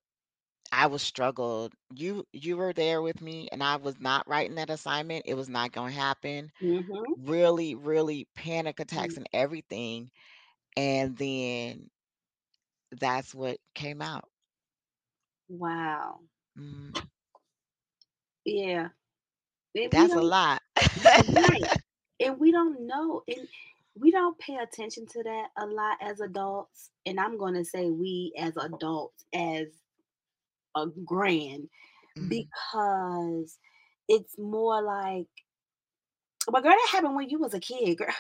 I 0.73 0.87
was 0.89 1.03
struggled. 1.03 1.75
You 1.95 2.27
you 2.33 2.57
were 2.57 2.73
there 2.75 3.03
with 3.03 3.21
me, 3.23 3.49
and 3.53 3.63
I 3.63 3.77
was 3.77 4.01
not 4.01 4.29
writing 4.29 4.57
that 4.57 4.71
assignment. 4.71 5.25
It 5.27 5.35
was 5.35 5.49
not 5.49 5.73
going 5.73 5.93
to 5.95 6.01
happen. 6.01 6.53
Mhm. 6.61 7.17
Really, 7.17 7.75
really 7.75 8.29
panic 8.37 8.81
attacks 8.81 9.17
and 9.17 9.29
everything. 9.33 10.11
And 10.77 11.17
then 11.17 11.91
that's 12.93 13.35
what 13.35 13.59
came 13.75 14.03
out. 14.03 14.29
Wow. 15.49 16.21
Mm, 16.59 16.93
Yeah. 18.45 18.89
And 19.93 19.93
that's 19.93 20.15
a 20.15 20.23
lot. 20.23 20.63
right. 21.35 21.69
And 22.21 22.39
we 22.39 22.53
don't 22.53 22.87
know 22.87 23.23
and 23.29 23.49
we 23.99 24.11
don't 24.11 24.39
pay 24.39 24.57
attention 24.57 25.07
to 25.09 25.23
that 25.25 25.49
a 25.57 25.67
lot 25.67 25.99
as 26.01 26.21
adults. 26.21 26.91
And 27.07 27.21
I'm 27.21 27.39
going 27.39 27.55
to 27.55 27.65
say 27.65 27.91
we 27.91 28.33
as 28.39 28.57
adults 28.57 29.25
as 29.35 29.82
a 30.75 30.87
grand 31.05 31.69
Mm, 32.19 32.29
because 32.29 33.59
it's 34.09 34.39
more 34.39 34.83
like, 34.83 35.29
but 36.51 36.63
girl, 36.63 36.73
that 36.73 36.89
happened 36.91 37.15
when 37.17 37.31
you 37.31 37.39
was 37.39 37.55
a 37.55 37.61
kid, 37.61 37.99
girl. 37.99 38.09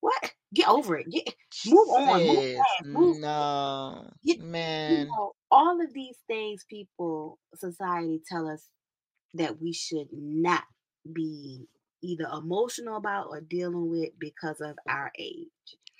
What? 0.00 0.32
Get 0.54 0.68
over 0.68 0.98
it. 0.98 1.10
Get 1.10 1.34
move 1.66 1.88
on. 1.88 2.26
Move 2.26 2.54
past. 2.56 2.84
Move. 2.84 3.18
no, 3.18 4.10
Get, 4.24 4.38
you 4.38 4.44
man. 4.44 5.06
know, 5.06 5.32
all 5.50 5.80
of 5.80 5.92
these 5.94 6.18
things 6.28 6.64
people, 6.68 7.38
society 7.54 8.20
tell 8.28 8.46
us 8.46 8.68
that 9.34 9.60
we 9.60 9.72
should 9.72 10.06
not 10.12 10.62
be 11.12 11.66
either 12.02 12.26
emotional 12.32 12.96
about 12.98 13.28
or 13.30 13.40
dealing 13.40 13.90
with 13.90 14.10
because 14.20 14.60
of 14.60 14.76
our 14.88 15.10
age. 15.18 15.48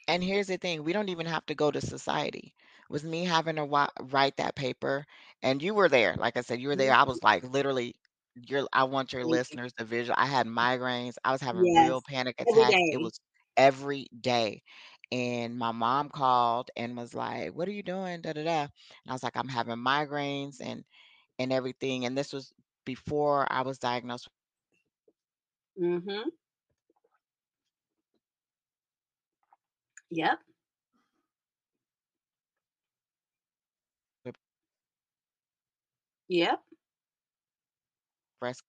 And 0.07 0.23
here's 0.23 0.47
the 0.47 0.59
thing, 0.59 0.85
we 0.85 0.93
don't 0.93 1.09
even 1.09 1.27
have 1.27 1.47
to 1.47 1.55
go 1.55 1.71
to 1.71 1.81
society. 1.81 2.55
With 2.91 3.05
me 3.05 3.25
having 3.25 3.57
to 3.57 3.65
wa 3.65 3.89
write 4.01 4.37
that 4.37 4.55
paper, 4.55 5.05
and 5.43 5.63
you 5.63 5.75
were 5.75 5.89
there, 5.89 6.15
like 6.17 6.37
I 6.37 6.41
said, 6.43 6.61
you 6.61 6.69
were 6.69 6.77
there. 6.77 6.93
I 6.93 7.03
Mhm. 7.05 7.05
was 7.05 7.23
like 7.23 7.43
literally, 7.45 7.95
you're, 8.35 8.67
I 8.73 8.85
want 8.85 9.13
your 9.13 9.25
Thank 9.25 9.43
you. 9.51 9.59
listeners 9.59 9.73
to 9.75 9.85
visual. 9.85 10.15
I 10.19 10.27
had 10.27 10.47
migraines. 10.47 11.17
I 11.25 11.33
was 11.33 11.41
having 11.41 11.75
real 11.75 12.01
Yes. 12.01 12.03
panic 12.03 12.37
Every 12.49 12.65
attacks. 12.65 12.83
It 12.91 12.99
day. 12.99 13.01
was 13.01 13.21
every 13.57 14.07
day. 14.21 14.63
And 15.13 15.57
my 15.59 15.73
mom 15.73 16.09
called 16.11 16.71
and 16.77 16.97
was 16.97 17.15
like, 17.15 17.53
"What 17.55 17.69
are 17.69 17.73
you 17.73 17.83
doing?" 17.83 18.21
Da 18.23 18.33
da 18.33 18.45
da. 18.45 18.61
And 18.63 18.71
I 19.09 19.13
was 19.13 19.23
like, 19.23 19.37
"I'm 19.37 19.49
having 19.49 19.77
migraines 19.77 20.61
and 20.61 20.85
and 21.39 21.53
everything." 21.53 22.05
And 22.07 22.17
this 22.19 22.33
was 22.33 22.53
before 22.87 23.47
I 23.53 23.63
was 23.63 23.79
diagnosed 23.79 24.29
Mhm. 25.77 26.31
Yep. 30.11 30.41
Yep. 36.29 36.61
breast 38.41 38.63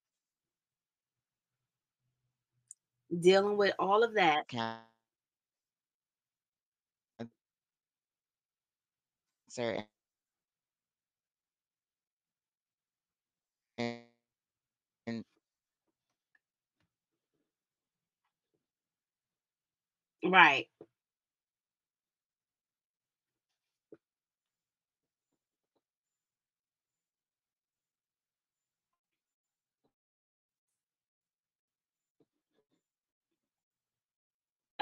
Dealing 3.20 3.58
with 3.58 3.74
all 3.80 4.04
of 4.04 4.14
that. 4.16 4.48
cancer 4.48 4.82
and, 13.78 14.02
and 15.08 15.24
Right. 20.24 20.68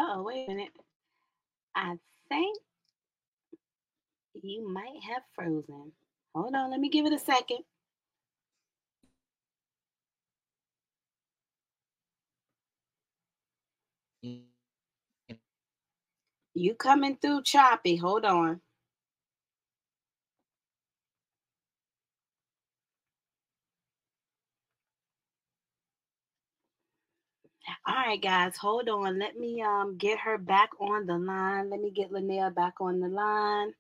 Oh, 0.08 0.22
wait 0.22 0.46
a 0.48 0.52
minute. 0.52 0.70
I 1.76 1.96
think 2.30 2.60
you 4.36 4.70
might 4.72 5.02
have 5.10 5.24
frozen. 5.34 5.92
Hold 6.36 6.54
on, 6.54 6.70
let 6.70 6.80
me 6.80 6.90
give 6.90 7.08
it 7.08 7.14
a 7.14 7.18
second. 7.18 7.60
You 16.54 16.76
coming 16.76 17.18
through 17.18 17.42
choppy. 17.44 17.96
Hold 17.96 18.26
on. 18.26 18.62
All 27.88 27.96
right, 27.96 28.22
guys, 28.22 28.58
hold 28.58 28.90
on. 28.90 29.20
Let 29.20 29.38
me 29.38 29.62
um 29.62 29.98
get 29.98 30.20
her 30.20 30.38
back 30.38 30.72
on 30.80 31.08
the 31.08 31.18
line. 31.18 31.70
Let 31.70 31.82
me 31.82 31.92
get 31.92 32.12
Linnell 32.12 32.52
back 32.52 32.76
on 32.82 33.00
the 33.00 33.10
line. 33.10 33.74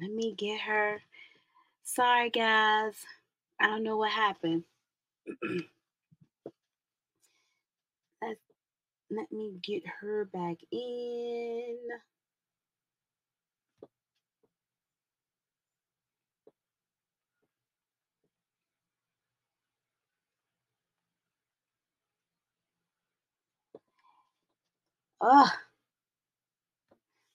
Let 0.00 0.10
me 0.12 0.34
get 0.36 0.60
her. 0.62 1.00
Sorry, 1.84 2.30
guys. 2.30 2.94
I 3.60 3.66
don't 3.68 3.84
know 3.84 3.96
what 3.98 4.12
happened. 4.12 4.64
let 8.22 8.38
let 9.12 9.32
me 9.32 9.54
get 9.62 9.84
her 10.02 10.26
back 10.26 10.58
in. 10.72 11.78
Oh, 25.20 25.50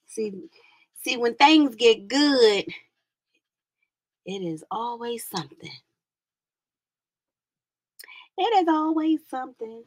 see, 0.07 0.33
see, 1.03 1.17
when 1.17 1.35
things 1.35 1.75
get 1.75 2.07
good, 2.07 2.65
it 4.25 4.41
is 4.43 4.63
always 4.71 5.27
something. 5.27 5.71
It 8.37 8.63
is 8.63 8.67
always 8.69 9.21
something. 9.29 9.83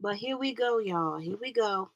But 0.00 0.16
here 0.16 0.38
we 0.38 0.54
go, 0.54 0.78
y'all. 0.78 1.18
Here 1.18 1.36
we 1.38 1.52
go. 1.52 1.90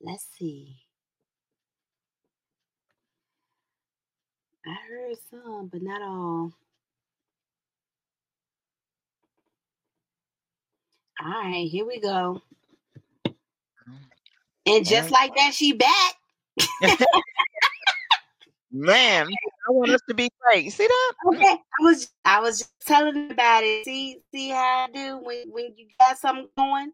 Let's 0.00 0.26
see. 0.38 0.76
I 4.66 4.76
heard 4.88 5.16
some, 5.30 5.68
but 5.72 5.82
not 5.82 6.02
all. 6.02 6.52
All 11.24 11.30
right, 11.30 11.68
here 11.68 11.86
we 11.86 11.98
go. 12.00 12.42
Mm. 13.26 13.36
And 14.66 14.86
just 14.86 15.10
like 15.10 15.34
that, 15.36 15.54
she 15.54 15.72
back. 15.72 16.14
man, 18.72 19.28
I 19.28 19.70
want 19.70 19.92
us 19.92 20.00
to 20.08 20.14
be 20.14 20.30
great. 20.40 20.72
See 20.72 20.86
that? 20.86 21.12
Okay, 21.28 21.46
I 21.46 21.82
was 21.82 22.10
I 22.24 22.40
was 22.40 22.58
just 22.58 22.72
telling 22.86 23.30
about 23.30 23.62
it. 23.64 23.84
See, 23.84 24.18
see 24.32 24.50
how 24.50 24.86
I 24.88 24.90
do 24.92 25.18
when 25.22 25.44
when 25.50 25.74
you 25.76 25.86
got 26.00 26.18
something 26.18 26.48
going. 26.56 26.92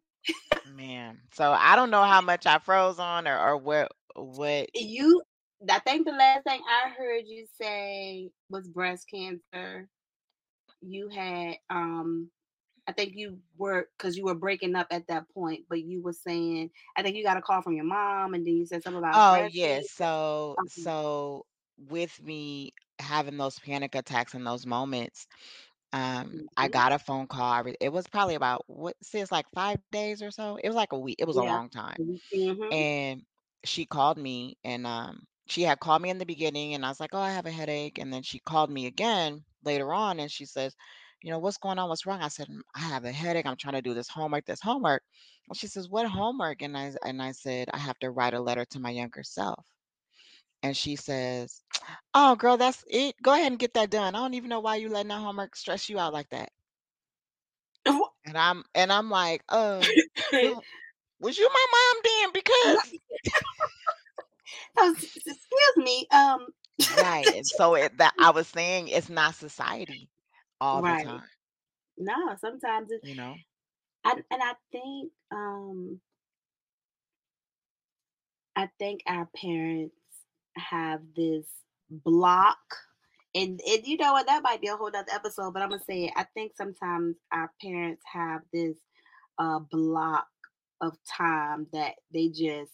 Man, 0.75 1.19
so 1.33 1.53
I 1.53 1.77
don't 1.77 1.91
know 1.91 2.03
how 2.03 2.21
much 2.21 2.47
I 2.47 2.59
froze 2.59 2.99
on 2.99 3.27
or 3.27 3.39
or 3.39 3.57
what 3.57 3.93
what 4.15 4.69
You, 4.75 5.23
I 5.69 5.79
think 5.81 6.07
the 6.07 6.13
last 6.13 6.45
thing 6.45 6.61
I 6.69 6.91
heard 6.91 7.25
you 7.27 7.47
say 7.61 8.31
was 8.51 8.69
breast 8.69 9.07
cancer. 9.13 9.89
You 10.81 11.09
had 11.09 11.57
um 11.71 12.31
I 12.87 12.93
think 12.93 13.13
you 13.15 13.39
were 13.59 13.89
because 13.97 14.17
you 14.17 14.25
were 14.25 14.35
breaking 14.35 14.75
up 14.75 14.87
at 14.91 15.07
that 15.09 15.29
point, 15.35 15.65
but 15.69 15.83
you 15.83 16.01
were 16.01 16.13
saying 16.13 16.71
I 16.97 17.03
think 17.03 17.17
you 17.17 17.25
got 17.25 17.37
a 17.37 17.43
call 17.43 17.63
from 17.63 17.75
your 17.75 17.85
mom, 17.85 18.35
and 18.35 18.47
then 18.47 18.55
you 18.55 18.67
said 18.67 18.83
something 18.83 18.99
about 18.99 19.15
Oh, 19.15 19.49
cancer. 19.53 19.87
So 19.95 20.57
so 20.69 21.45
with 21.79 22.21
me 22.23 22.73
having 22.99 23.37
those 23.37 23.59
panic 23.59 23.95
attacks 23.95 24.35
in 24.35 24.45
those 24.45 24.67
moments, 24.67 25.27
um, 25.93 26.43
I 26.57 26.69
mhm, 26.69 26.71
got 26.71 26.93
a 26.93 26.99
phone 26.99 27.27
call. 27.29 27.53
I 27.53 27.61
re 27.61 27.77
it 27.81 27.91
was 27.93 28.07
probably 28.09 28.35
about 28.37 28.65
what, 28.69 28.97
sis, 29.03 29.33
like 29.33 29.47
5 29.55 29.79
days 29.93 30.23
or 30.23 30.31
so? 30.33 30.57
It 30.63 30.69
was 30.69 30.77
like 30.77 30.93
a 30.93 30.99
week. 30.99 31.17
It 31.21 31.27
was 31.27 31.39
a 31.39 31.43
Yeah. 31.43 31.45
long 31.45 31.71
time. 31.71 31.99
Mm-hmm. 31.99 32.71
And 32.71 33.25
she 33.65 33.85
called 33.87 34.19
me 34.19 34.57
and 34.65 34.87
um 34.87 35.27
she 35.47 35.63
had 35.63 35.81
called 35.81 36.03
me 36.03 36.11
in 36.11 36.19
the 36.19 36.27
beginning 36.27 36.75
and 36.75 36.85
I 36.85 36.89
was 36.91 37.01
like, 37.01 37.11
"Oh, 37.15 37.19
I 37.21 37.31
have 37.33 37.47
a 37.47 37.51
headache." 37.51 37.99
And 37.99 38.13
then 38.13 38.23
she 38.23 38.39
called 38.41 38.71
me 38.71 38.87
again 38.87 39.45
later 39.65 39.93
on 39.93 40.21
and 40.21 40.31
she 40.31 40.47
says, 40.47 40.75
"You 41.23 41.31
know, 41.31 41.39
what's 41.39 41.59
going 41.59 41.79
on? 41.79 41.89
What's 41.89 42.07
wrong?" 42.07 42.23
I 42.23 42.29
said, 42.29 42.49
"Mm, 42.49 42.61
"I 42.75 42.81
have 42.81 43.05
a 43.05 43.13
headache. 43.13 43.47
I'm 43.47 43.57
trying 43.57 43.75
to 43.75 43.83
do 43.83 43.95
this 43.95 44.09
homework, 44.09 44.47
this 44.47 44.61
homework." 44.63 45.03
And 45.49 45.57
she 45.59 45.67
says, 45.69 45.89
"What 45.89 46.07
homework?" 46.09 46.63
And 46.63 46.77
I 46.77 46.93
and 47.05 47.23
I 47.23 47.33
said, 47.33 47.69
"I 47.73 47.79
have 47.79 47.99
to 48.01 48.11
write 48.11 48.35
a 48.35 48.41
letter 48.41 48.65
to 48.67 48.81
my 48.81 48.91
younger 48.91 49.23
self." 49.25 49.67
And 50.63 50.77
she 50.77 50.95
says, 50.97 51.63
"Oh, 52.15 52.37
girl, 52.37 52.57
that's 52.57 52.85
it. 52.89 53.17
Go 53.23 53.33
ahead 53.33 53.53
and 53.53 53.59
get 53.59 53.75
that 53.75 53.91
done. 53.91 54.15
I 54.15 54.19
don't 54.19 54.35
even 54.35 54.51
know 54.51 54.61
why 54.61 54.77
you 54.77 54.89
letting 54.89 55.09
that 55.09 55.21
homework 55.21 55.57
stress 55.57 55.89
you 55.89 55.99
out 55.99 56.13
like 56.13 56.29
that." 56.31 56.53
And 58.25 58.37
I'm 58.39 58.65
and 58.75 58.93
I'm 58.93 59.11
like, 59.11 59.43
"Uh, 59.49 59.89
was 61.21 61.39
you 61.39 61.49
my 61.53 61.67
mom 61.73 62.03
then? 62.05 62.33
Because 62.33 62.95
Oh, 64.77 64.93
excuse 64.93 65.77
me. 65.77 66.07
Um, 66.11 66.49
Right, 66.91 67.31
and 67.33 67.47
so 67.51 67.75
it 67.77 67.97
that 67.99 68.15
I 68.19 68.31
was 68.31 68.49
saying 68.49 68.89
it's 68.89 69.09
not 69.09 69.35
society 69.37 70.11
all 70.61 70.83
the 70.83 70.97
time, 70.97 71.31
No, 71.99 72.37
sometimes 72.41 72.91
it, 72.91 73.03
you 73.03 73.15
know? 73.15 73.37
and 74.05 74.25
and 74.31 74.43
I 74.43 74.55
think 74.73 75.13
um 75.31 76.01
I 78.57 78.67
think 78.79 79.03
our 79.07 79.25
parents 79.27 79.98
have 80.59 81.01
this 81.17 81.47
block, 81.91 82.59
and 83.35 83.61
and 83.67 83.87
you 83.87 83.97
know 83.97 84.13
what? 84.13 84.27
That 84.27 84.43
might 84.43 84.61
be 84.61 84.69
a 84.69 84.77
whole 84.77 84.89
other 84.89 85.05
episode, 85.13 85.53
but 85.53 85.63
I'm 85.63 85.71
gonna 85.71 85.83
say 85.85 86.05
it. 86.05 86.13
I 86.17 86.25
think 86.35 86.53
sometimes 86.57 87.17
our 87.33 87.51
parents 87.63 88.03
have 88.13 88.43
this 88.53 88.77
uh 89.39 89.61
block 89.71 90.27
of 90.81 90.97
time 91.05 91.67
that 91.73 91.95
they 92.13 92.29
just 92.29 92.73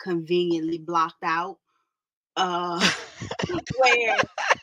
conveniently 0.00 0.78
blocked 0.78 1.22
out. 1.22 1.58
Uh, 2.36 2.78
where 3.78 4.16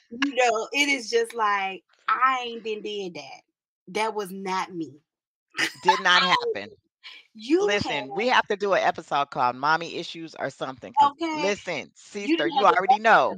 you 0.10 0.36
know 0.36 0.68
it 0.74 0.90
is 0.90 1.10
just 1.10 1.34
like 1.34 1.84
I 2.08 2.44
ain't 2.46 2.64
been 2.64 2.82
did 2.82 3.16
that. 3.16 3.42
That 3.88 4.14
was 4.14 4.32
not 4.32 4.74
me. 4.74 4.94
Did 5.84 6.02
not 6.02 6.22
happen. 6.56 6.70
You 7.34 7.66
Listen, 7.66 8.12
we 8.16 8.28
have 8.28 8.48
to 8.48 8.58
do 8.58 8.74
an 8.74 8.84
episode 8.84 9.30
called 9.32 9.56
"Mommy 9.56 9.96
Issues" 9.96 10.36
or 10.38 10.50
something. 10.50 10.94
Okay. 11.02 11.42
listen, 11.42 11.92
sister, 11.96 12.48
didn't 12.48 12.54
you 12.54 12.66
already 12.66 13.00
best 13.04 13.06
of 13.16 13.24
the 13.28 13.36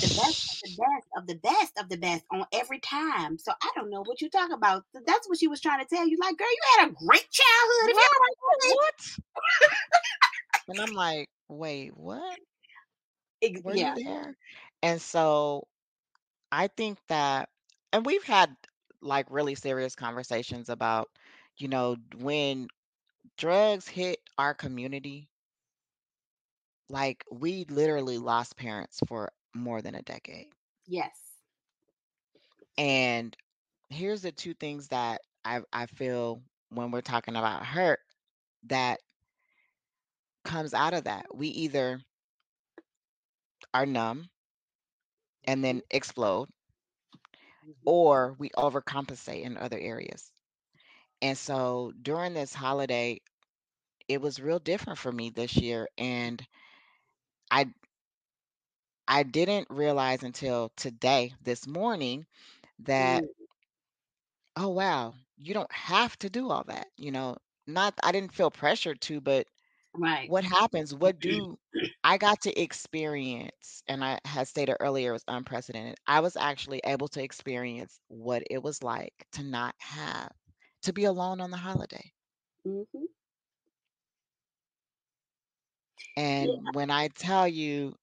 the 0.00 0.08
best 0.08 0.44
of 0.52 0.60
the 0.62 0.76
best 0.76 1.06
of 1.16 1.26
the 1.26 1.34
best 1.36 1.78
of 1.78 1.88
the 1.88 1.96
best 1.96 2.24
on 2.32 2.46
every 2.52 2.80
time. 2.80 3.38
So 3.38 3.52
I 3.62 3.70
don't 3.76 3.90
know 3.90 4.02
what 4.04 4.20
you 4.20 4.28
talk 4.30 4.50
about. 4.52 4.84
That's 5.06 5.28
what 5.28 5.38
she 5.38 5.48
was 5.48 5.60
trying 5.60 5.80
to 5.80 5.86
tell 5.86 6.06
you. 6.08 6.18
Like, 6.20 6.36
girl, 6.36 6.48
you 6.50 6.78
had 6.78 6.88
a 6.88 6.94
great 7.06 7.28
childhood. 7.30 7.94
What? 7.94 8.20
you 8.64 8.74
What? 8.74 9.16
And 10.68 10.80
I'm 10.80 10.92
like, 10.92 11.28
"Wait, 11.48 11.96
what? 11.96 12.38
Ex- 13.42 13.62
Were 13.62 13.76
you 13.76 13.78
yeah, 13.78 13.94
there?" 13.94 14.36
And 14.82 15.00
so 15.00 15.66
I 16.52 16.68
think 16.68 16.98
that 17.08 17.48
and 17.92 18.04
we've 18.06 18.24
had, 18.24 18.54
like, 19.02 19.26
really 19.30 19.54
serious 19.54 19.94
conversations 19.94 20.68
about, 20.68 21.08
you 21.58 21.68
know, 21.68 21.96
when 22.18 22.68
drugs 23.38 23.88
hit 23.88 24.20
our 24.36 24.54
community 24.54 25.30
Like, 26.90 27.24
we 27.30 27.64
literally 27.64 28.18
lost 28.18 28.56
parents 28.56 29.00
for 29.06 29.32
more 29.54 29.80
than 29.80 29.94
a 29.94 30.02
decade. 30.02 30.48
yes, 30.86 31.42
And 32.76 33.36
here's 33.90 34.22
the 34.22 34.32
two 34.32 34.54
things 34.54 34.88
that 34.88 35.22
I 35.44 35.62
I 35.72 35.86
feel 35.86 36.42
when 36.70 36.90
we're 36.90 37.00
talking 37.02 37.36
about 37.36 37.64
hurt 37.66 38.00
that 38.64 39.00
comes 40.44 40.74
out 40.74 40.94
of 40.94 41.04
that. 41.04 41.34
We 41.34 41.48
either 41.48 42.00
are 43.74 43.86
numb 43.86 44.28
and 45.44 45.64
Mhm, 45.64 45.64
then 45.64 45.82
explode, 45.90 46.48
mhm, 47.62 47.86
or 47.86 48.34
we 48.38 48.50
overcompensate 48.50 49.42
in 49.42 49.56
other 49.56 49.78
areas. 49.78 50.32
And 51.22 51.36
so 51.36 51.92
during 52.02 52.34
this 52.34 52.54
holiday, 52.54 53.20
it 54.08 54.20
was 54.20 54.40
real 54.40 54.58
different 54.58 54.98
for 54.98 55.12
me 55.12 55.30
this 55.30 55.56
year. 55.56 55.88
And 55.98 56.46
I 57.50 57.66
I 59.08 59.22
didn't 59.22 59.68
realize 59.70 60.22
until 60.22 60.70
today, 60.76 61.34
this 61.42 61.66
morning, 61.66 62.26
that 62.80 63.24
mm, 63.24 63.48
Oh, 64.56 64.68
wow. 64.68 65.14
You 65.36 65.54
don't 65.54 65.70
have 65.72 66.18
to 66.20 66.30
do 66.30 66.50
all 66.50 66.64
that, 66.64 66.88
you 66.96 67.10
know? 67.10 67.36
Not 67.66 67.94
I 68.02 68.12
didn't 68.12 68.32
feel 68.34 68.50
pressured 68.50 69.00
to, 69.02 69.20
but 69.20 69.46
right. 69.94 70.32
what 70.32 70.44
happens? 70.44 70.94
What 70.94 71.20
do 71.20 71.58
I 72.04 72.18
got 72.18 72.42
to 72.42 72.60
experience, 72.60 73.82
and 73.88 74.04
I 74.04 74.18
had 74.24 74.48
stated 74.48 74.76
earlier 74.80 75.10
it 75.10 75.12
was 75.14 75.24
unprecedented. 75.28 75.96
I 76.06 76.20
was 76.20 76.36
actually 76.36 76.80
able 76.84 77.08
to 77.08 77.22
experience 77.22 78.00
what 78.08 78.42
it 78.50 78.62
was 78.62 78.82
like 78.82 79.26
to 79.32 79.42
not 79.42 79.74
have 79.78 80.32
to 80.82 80.92
be 80.92 81.04
alone 81.04 81.40
on 81.40 81.50
the 81.50 81.56
holiday. 81.58 82.12
hmm 82.64 83.06
Yeah, 86.38 86.56
And 86.58 86.74
when 86.74 86.90
I 86.90 87.08
tell 87.08 87.48
you, 87.48 87.96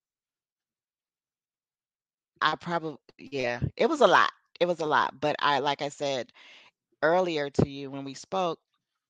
I 2.41 2.55
probably 2.55 2.97
yeah, 3.17 3.59
it 3.77 3.87
was 3.87 4.01
a 4.01 4.07
lot. 4.07 4.31
It 4.59 4.67
was 4.67 4.79
a 4.79 4.85
lot, 4.85 5.19
but 5.19 5.35
I 5.39 5.59
like 5.59 5.81
I 5.81 5.89
said 5.89 6.31
earlier 7.03 7.49
to 7.51 7.69
you 7.69 7.91
when 7.91 8.05
we 8.05 8.13
spoke, 8.13 8.59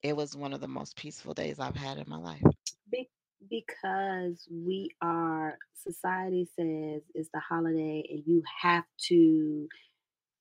it 0.04 0.15
was 0.15 0.36
one 0.38 0.54
of 0.54 0.62
the 0.62 0.67
most 0.67 0.95
peaceful 0.97 1.34
days 1.34 1.60
I've 1.60 1.75
had 1.75 1.97
in 1.99 2.10
my 2.10 2.17
life. 2.17 2.43
be- 2.91 3.10
because 3.49 4.47
we 4.51 4.89
are. 5.01 5.58
Society 5.73 6.45
says 6.58 7.04
it's 7.13 7.30
the 7.34 7.39
holiday, 7.39 8.04
and 8.10 8.23
you 8.25 8.43
have 8.62 8.86
to 9.10 9.67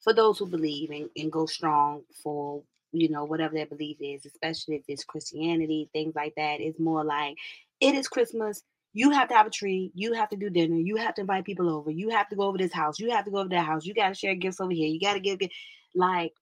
for 0.02 0.12
those 0.14 0.38
who 0.38 0.46
believe 0.46 0.90
and, 0.90 1.10
and 1.16 1.32
go 1.32 1.46
strong 1.46 2.02
for 2.22 2.62
you 2.94 3.08
know 3.10 3.24
whatever 3.24 3.54
their 3.54 3.66
belief 3.66 3.96
is 4.00 4.24
especially 4.24 4.76
if 4.76 4.82
it's 4.88 5.04
christianity 5.04 5.90
things 5.92 6.14
like 6.14 6.34
that 6.36 6.60
it's 6.60 6.78
more 6.78 7.04
like 7.04 7.36
it 7.80 7.94
is 7.94 8.08
christmas 8.08 8.62
you 8.92 9.10
have 9.10 9.28
to 9.28 9.34
have 9.34 9.46
a 9.46 9.50
tree 9.50 9.90
you 9.94 10.12
have 10.12 10.28
to 10.30 10.36
do 10.36 10.48
dinner 10.48 10.76
you 10.76 10.96
have 10.96 11.14
to 11.14 11.20
invite 11.20 11.44
people 11.44 11.68
over 11.68 11.90
you 11.90 12.08
have 12.08 12.28
to 12.28 12.36
go 12.36 12.44
over 12.44 12.56
this 12.56 12.72
house 12.72 12.98
you 12.98 13.10
have 13.10 13.24
to 13.24 13.30
go 13.30 13.38
over 13.38 13.48
that 13.48 13.66
house 13.66 13.84
you 13.84 13.92
got 13.92 14.08
to 14.08 14.14
share 14.14 14.34
gifts 14.34 14.60
over 14.60 14.72
here 14.72 14.88
you 14.88 15.00
got 15.00 15.14
to 15.14 15.20
give 15.20 15.40
gi- 15.40 15.50
like 15.94 16.32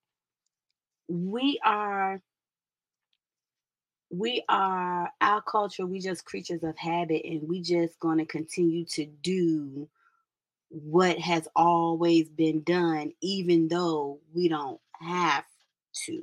we 1.08 1.58
are 1.64 2.20
we 4.10 4.44
are 4.48 5.10
our 5.20 5.42
culture 5.42 5.86
we 5.86 5.98
just 5.98 6.26
creatures 6.26 6.62
of 6.62 6.76
habit 6.76 7.22
and 7.24 7.48
we 7.48 7.62
just 7.62 7.98
going 7.98 8.18
to 8.18 8.26
continue 8.26 8.84
to 8.84 9.06
do 9.06 9.88
what 10.68 11.18
has 11.18 11.48
always 11.56 12.28
been 12.28 12.62
done 12.62 13.12
even 13.20 13.68
though 13.68 14.20
we 14.34 14.48
don't 14.48 14.80
have 15.00 15.44
to 15.92 16.22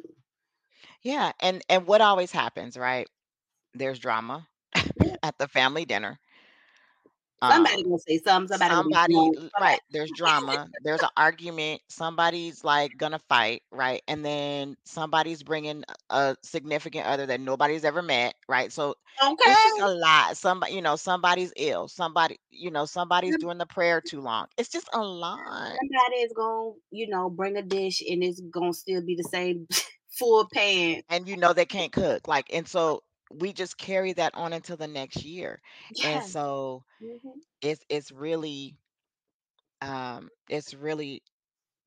Yeah, 1.03 1.31
and 1.39 1.62
and 1.69 1.85
what 1.88 2.01
always 2.01 2.31
happens, 2.31 2.77
right? 2.77 3.07
There's 3.73 3.99
drama 3.99 4.47
Yeah, 4.95 5.15
at 5.23 5.38
the 5.38 5.47
family 5.47 5.85
dinner. 5.85 6.19
somebody 7.49 7.83
Um, 7.83 7.83
gonna 7.83 7.99
say 7.99 8.17
something. 8.19 8.47
Somebody 8.47 8.75
gonna 8.75 8.89
be 8.89 8.99
somebody 9.05 9.31
right, 9.59 9.79
there's 9.91 10.12
drama. 10.12 10.69
There's 10.83 11.03
an 11.03 11.09
argument. 11.17 11.81
Somebody's 11.89 12.63
like 12.63 12.97
gonna 12.97 13.19
fight, 13.29 13.63
right? 13.71 14.01
And 14.07 14.23
then 14.25 14.77
somebody's 14.85 15.43
bringing 15.43 15.83
a 16.09 16.15
a 16.15 16.35
significant 16.43 17.05
other 17.05 17.25
that 17.27 17.41
nobody's 17.41 17.85
ever 17.85 18.01
met, 18.01 18.35
right? 18.47 18.71
So 18.71 18.95
it's 19.45 19.63
just 19.63 19.79
a 19.79 19.88
lot. 19.89 20.38
Somebody, 20.38 20.73
you 20.73 20.81
know, 20.81 20.95
somebody's 20.95 21.53
ill. 21.57 21.88
Somebody, 21.88 22.39
you 22.51 22.71
know, 22.71 22.85
somebody's 22.85 23.38
doing 23.38 23.57
the 23.57 23.65
prayer 23.65 24.01
too 24.01 24.21
long. 24.21 24.47
It's 24.57 24.69
just 24.69 24.89
a 24.93 25.01
lot. 25.01 25.81
Somebody 25.81 26.21
is 26.23 26.33
gonna, 26.35 26.71
you 26.91 27.07
know, 27.07 27.29
bring 27.29 27.57
a 27.57 27.62
dish 27.62 28.01
and 28.01 28.23
it's 28.23 28.41
gonna 28.41 28.73
still 28.73 29.01
be 29.05 29.15
the 29.15 29.23
same 29.23 29.67
full 30.19 30.47
pan. 30.53 31.01
and 31.10 31.27
you 31.27 31.38
know 31.38 31.53
they 31.53 31.65
can't 31.65 31.91
cook 31.91 32.27
like 32.27 32.47
and 32.53 32.67
so 32.67 33.03
we 33.32 33.53
just 33.53 33.77
carry 33.77 34.13
that 34.13 34.34
on 34.36 34.53
until 34.53 34.77
the 34.77 34.88
next 34.88 35.23
year 35.23 35.62
and 36.01 36.23
Yes. 36.23 36.25
so 36.25 36.84
hmm 36.99 37.39
it's 37.62 37.84
it's 37.89 38.12
really 38.12 38.75
um 39.82 40.29
it's 40.49 40.73
really 40.73 41.21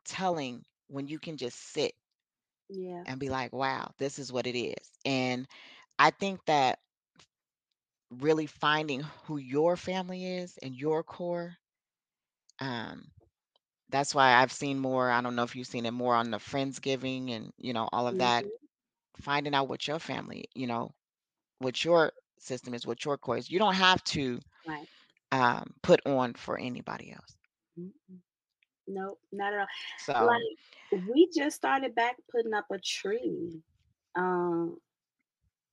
telling 0.05 0.63
when 0.89 1.07
you 1.09 1.19
can 1.19 1.37
just 1.37 1.59
sit 1.73 1.93
Yeah. 2.69 3.05
and 3.07 3.19
be 3.21 3.29
like 3.29 3.53
wow 3.53 3.91
this 3.99 4.19
is 4.19 4.33
what 4.33 4.47
it 4.47 4.59
is 4.59 4.93
and 5.05 5.47
i 5.99 6.11
think 6.11 6.41
that 6.47 6.79
really 8.21 8.47
finding 8.47 9.01
who 9.27 9.37
your 9.39 9.77
family 9.77 10.25
is 10.39 10.59
and 10.63 10.75
your 10.75 11.03
core 11.03 11.57
um 12.61 13.11
that's 13.93 14.15
why 14.15 14.35
i've 14.35 14.53
seen 14.53 14.79
more 14.81 15.11
i 15.11 15.23
don't 15.23 15.37
know 15.37 15.45
if 15.45 15.57
you've 15.57 15.69
seen 15.69 15.87
it 15.87 15.93
more 15.93 16.17
on 16.17 16.31
the 16.33 16.39
friendsgiving 16.39 17.31
and 17.33 17.53
you 17.59 17.75
know 17.75 17.89
all 17.93 18.09
of 18.09 18.19
that 18.19 18.47
hmm 18.47 18.69
finding 19.21 19.55
out 19.55 19.69
what 19.69 19.87
your 19.89 20.01
family 20.01 20.47
you 20.55 20.67
know 20.67 20.93
what 21.61 21.85
your 21.85 22.13
system 22.39 22.75
is, 22.75 22.87
what 22.87 23.05
your 23.05 23.19
core 23.19 23.39
is. 23.39 23.51
You 23.51 23.59
don't 23.59 23.75
have 23.75 24.03
to 24.05 24.41
Right. 24.67 24.89
um, 25.33 25.75
put 25.83 26.01
on 26.07 26.35
for 26.35 26.59
anybody 26.59 27.13
else. 27.13 27.37
Mm-mm. 27.79 28.19
No, 28.89 29.19
not 29.33 29.55
at 29.55 29.61
all. 29.61 29.67
So, 29.97 30.47
Like 30.91 31.03
we 31.09 31.29
just 31.35 31.57
started 31.57 31.95
back 31.95 32.17
putting 32.31 32.55
up 32.55 32.67
a 32.73 32.79
tree, 32.79 33.63
um, 34.17 34.79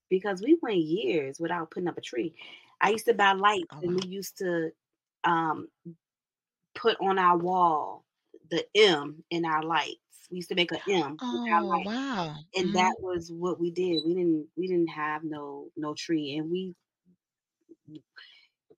because 0.10 0.42
we 0.42 0.58
went 0.62 0.78
years 0.78 1.40
without 1.40 1.72
putting 1.72 1.88
up 1.90 1.98
a 1.98 2.02
tree. 2.02 2.34
I 2.82 2.90
used 2.92 3.06
to 3.06 3.14
buy 3.14 3.34
lights 3.34 3.76
Oh, 3.76 3.82
and 3.82 3.94
wow. 3.94 4.00
we 4.02 4.08
used 4.10 4.38
to 4.40 4.72
um 5.24 5.68
put 6.76 6.98
on 7.02 7.20
our 7.20 7.38
wall 7.38 8.06
the 8.50 8.66
M 8.76 9.24
in 9.30 9.46
our 9.46 9.64
lights. 9.64 10.28
We 10.32 10.38
used 10.38 10.50
to 10.50 10.56
make 10.56 10.72
a 10.72 10.82
M 10.90 11.22
Oh, 11.22 11.82
wow. 11.84 12.44
And 12.56 12.74
that 12.74 12.96
Mhm. 12.96 12.98
was 13.00 13.32
what 13.32 13.60
we 13.60 13.70
did. 13.72 14.04
We 14.04 14.14
didn't 14.16 14.50
we 14.56 14.68
didn't 14.68 14.90
have 14.90 15.24
no 15.24 15.70
no 15.76 15.94
tree 15.94 16.36
and 16.38 16.50
we 16.50 16.76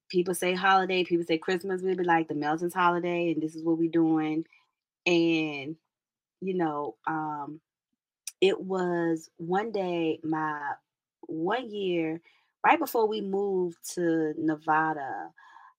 people 0.10 0.36
say 0.36 0.54
holiday, 0.54 1.04
people 1.04 1.26
say 1.26 1.38
Christmas, 1.38 1.82
we'd 1.82 1.98
be 1.98 2.04
like 2.04 2.28
the 2.28 2.36
Melton's 2.36 2.74
holiday 2.74 3.32
and 3.32 3.42
this 3.42 3.56
is 3.56 3.64
what 3.64 3.78
we're 3.78 3.90
doing. 3.92 4.46
And 5.06 5.78
you 6.42 6.56
know, 6.56 6.98
um 7.08 7.62
it 8.42 8.62
was 8.62 9.30
one 9.38 9.72
day 9.72 10.20
my 10.24 10.74
one 11.28 11.72
year 11.72 12.22
right 12.66 12.80
before 12.80 13.08
we 13.08 13.22
moved 13.22 13.78
to 13.96 14.34
Nevada, 14.38 15.32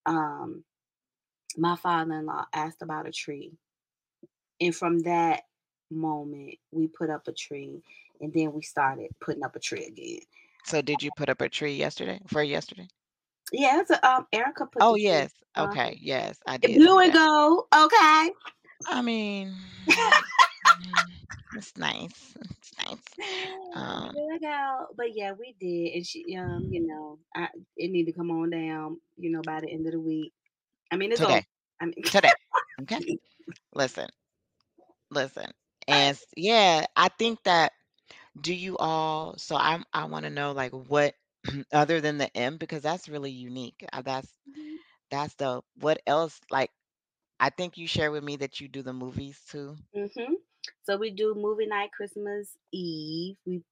um 0.06 0.64
my 1.56 1.76
father-in-law 1.76 2.46
asked 2.52 2.82
about 2.82 3.06
a 3.08 3.12
tree. 3.12 3.52
And 4.62 4.74
from 4.74 5.00
that 5.00 5.42
moment, 5.90 6.54
we 6.70 6.86
put 6.86 7.10
up 7.10 7.26
a 7.26 7.32
tree 7.32 7.82
and 8.20 8.32
then 8.32 8.52
we 8.52 8.62
started 8.62 9.10
putting 9.20 9.42
up 9.42 9.56
a 9.56 9.58
tree 9.58 9.86
again. 9.86 10.20
So 10.64 10.80
did 10.80 11.02
you 11.02 11.10
put 11.16 11.28
up 11.28 11.40
a 11.40 11.48
tree 11.48 11.74
yesterday 11.74 12.20
for 12.28 12.44
yesterday? 12.44 12.86
Yeah, 13.50 13.80
it's 13.80 13.90
a, 13.90 14.08
um, 14.08 14.26
Erica 14.32 14.66
put 14.66 14.80
Oh, 14.80 14.92
tree. 14.94 15.02
yes. 15.02 15.32
Uh, 15.56 15.66
Okay, 15.68 15.98
yes, 16.00 16.38
I 16.46 16.58
did 16.58 16.76
blue 16.76 17.00
and 17.00 17.12
gold. 17.12 17.64
Okay. 17.74 18.30
I 18.86 19.02
mean, 19.02 19.52
it's 21.56 21.76
nice. 21.76 22.34
It's 22.40 22.72
nice. 22.78 22.98
Um, 23.74 24.10
Blue 24.12 24.28
and 24.30 24.40
gold. 24.40 24.88
But 24.96 25.16
yeah, 25.16 25.32
we 25.32 25.56
did. 25.58 25.96
And 25.96 26.06
she 26.06 26.36
um, 26.36 26.68
you 26.70 26.86
know, 26.86 27.18
I 27.34 27.48
it 27.76 27.90
need 27.90 28.04
to 28.04 28.12
come 28.12 28.30
on 28.30 28.50
down, 28.50 29.00
you 29.16 29.30
know, 29.30 29.40
by 29.42 29.60
the 29.60 29.70
end 29.70 29.86
of 29.86 29.92
the 29.92 30.00
week. 30.00 30.32
I 30.90 30.96
mean, 30.96 31.10
it's 31.10 31.20
today. 31.20 31.44
I 31.80 31.86
mean 31.86 31.94
Today. 32.04 32.30
Okay? 32.82 33.18
Listen, 33.74 34.08
listen. 35.12 35.50
And 35.88 36.18
yeah, 36.36 36.86
I 36.96 37.08
think 37.08 37.42
that 37.44 37.72
do 38.40 38.54
you 38.54 38.76
all 38.78 39.36
so 39.38 39.56
I'm 39.56 39.84
I 39.92 40.04
wanna 40.06 40.30
know, 40.30 40.52
like, 40.52 40.72
what 40.72 41.14
other 41.72 42.00
than 42.00 42.18
the 42.18 42.34
M, 42.36 42.58
because 42.58 42.82
that's 42.82 43.08
really 43.08 43.32
unique. 43.32 43.84
Uh, 43.92 44.02
that's 44.02 44.32
Mhm. 44.46 44.78
that's 45.10 45.34
the 45.36 45.62
What 45.80 46.00
else 46.06 46.40
like, 46.50 46.70
I 47.40 47.50
think 47.50 47.78
you 47.78 47.86
share 47.88 48.12
with 48.12 48.24
me 48.24 48.36
that 48.36 48.60
you 48.60 48.68
do 48.68 48.82
the 48.82 48.94
movies 48.94 49.40
too? 49.50 49.76
Mhm. 49.96 50.36
So 50.82 50.96
we 50.96 51.10
do 51.10 51.34
movie 51.34 51.66
night 51.66 51.92
Christmas 51.92 52.56
Eve. 52.72 53.36
We 53.46 53.62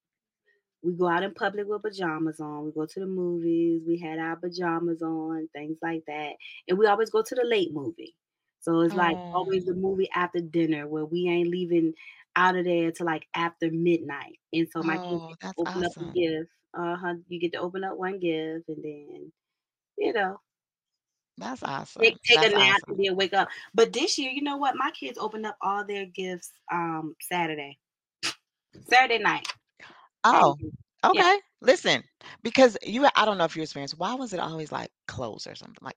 we 0.83 0.95
go 0.95 1.09
out 1.09 1.23
in 1.25 1.35
public 1.35 1.67
with 1.69 1.83
pajamas 1.83 2.41
on. 2.41 2.67
We 2.67 2.73
go 2.73 2.87
to 2.87 3.01
the 3.01 3.07
movies. 3.07 3.83
We 3.87 3.99
had 3.99 4.19
our 4.19 4.37
pajamas 4.37 5.03
on, 5.03 5.49
things 5.53 5.79
like 5.83 6.05
that. 6.07 6.35
And 6.69 6.79
we 6.79 6.87
always 6.87 7.11
go 7.11 7.23
to 7.23 7.35
the 7.37 7.45
late 7.45 7.73
movie. 7.73 8.17
So 8.61 8.81
it's 8.81 8.95
like 8.97 9.17
Oh, 9.17 9.33
always 9.33 9.65
the 9.65 9.75
movie 9.75 10.09
after 10.15 10.41
dinner 10.41 10.87
where 10.87 11.05
we 11.05 11.29
ain't 11.29 11.51
leaving 11.51 11.95
out 12.37 12.57
of 12.57 12.65
there 12.65 12.91
till 12.93 13.07
like 13.07 13.27
after 13.35 13.71
midnight. 13.71 14.39
And 14.53 14.69
so 14.71 14.83
my 14.83 14.99
kids 14.99 15.23
oh, 15.23 15.37
to 15.39 15.39
that's 15.41 15.63
open 15.63 15.85
up 15.85 15.93
a 16.01 16.05
awesome. 16.05 16.19
gift. 16.19 16.51
Uh-huh. 16.75 17.15
You 17.29 17.41
get 17.41 17.53
to 17.53 17.61
open 17.61 17.85
up 17.85 17.97
one 17.99 18.19
gift 18.21 18.69
and 18.69 18.85
then, 18.85 19.33
you 19.99 20.13
know, 20.13 20.41
That's 21.39 21.63
awesome. 21.63 22.19
take 22.27 22.43
a 22.43 22.49
That's 22.49 22.53
nap 22.55 22.81
awesome. 22.81 22.89
and 22.89 22.99
then 22.99 23.17
wake 23.17 23.33
up. 23.35 23.49
But 23.75 23.93
this 23.93 24.19
year, 24.19 24.31
you 24.31 24.43
know 24.43 24.57
what? 24.57 24.77
My 24.77 24.91
kids 24.91 25.19
opened 25.19 25.47
up 25.47 25.57
all 25.61 25.85
their 25.85 26.07
gifts 26.07 26.53
um 26.73 27.17
Saturday. 27.21 27.79
Saturday 28.89 29.19
night. 29.23 29.47
Oh, 30.25 30.57
Mhm. 30.61 30.73
Yeah. 31.13 31.23
okay. 31.23 31.41
Listen, 31.61 32.03
because 32.43 32.77
you 32.83 33.07
I 33.17 33.25
don't 33.25 33.39
know 33.39 33.45
if 33.45 33.57
you 33.57 33.63
experienced 33.63 33.99
why 33.99 34.15
was 34.15 34.33
it 34.33 34.41
always, 34.41 34.73
like, 34.73 34.91
clothes 35.09 35.47
or 35.47 35.55
something? 35.55 35.79
Like 35.83 35.97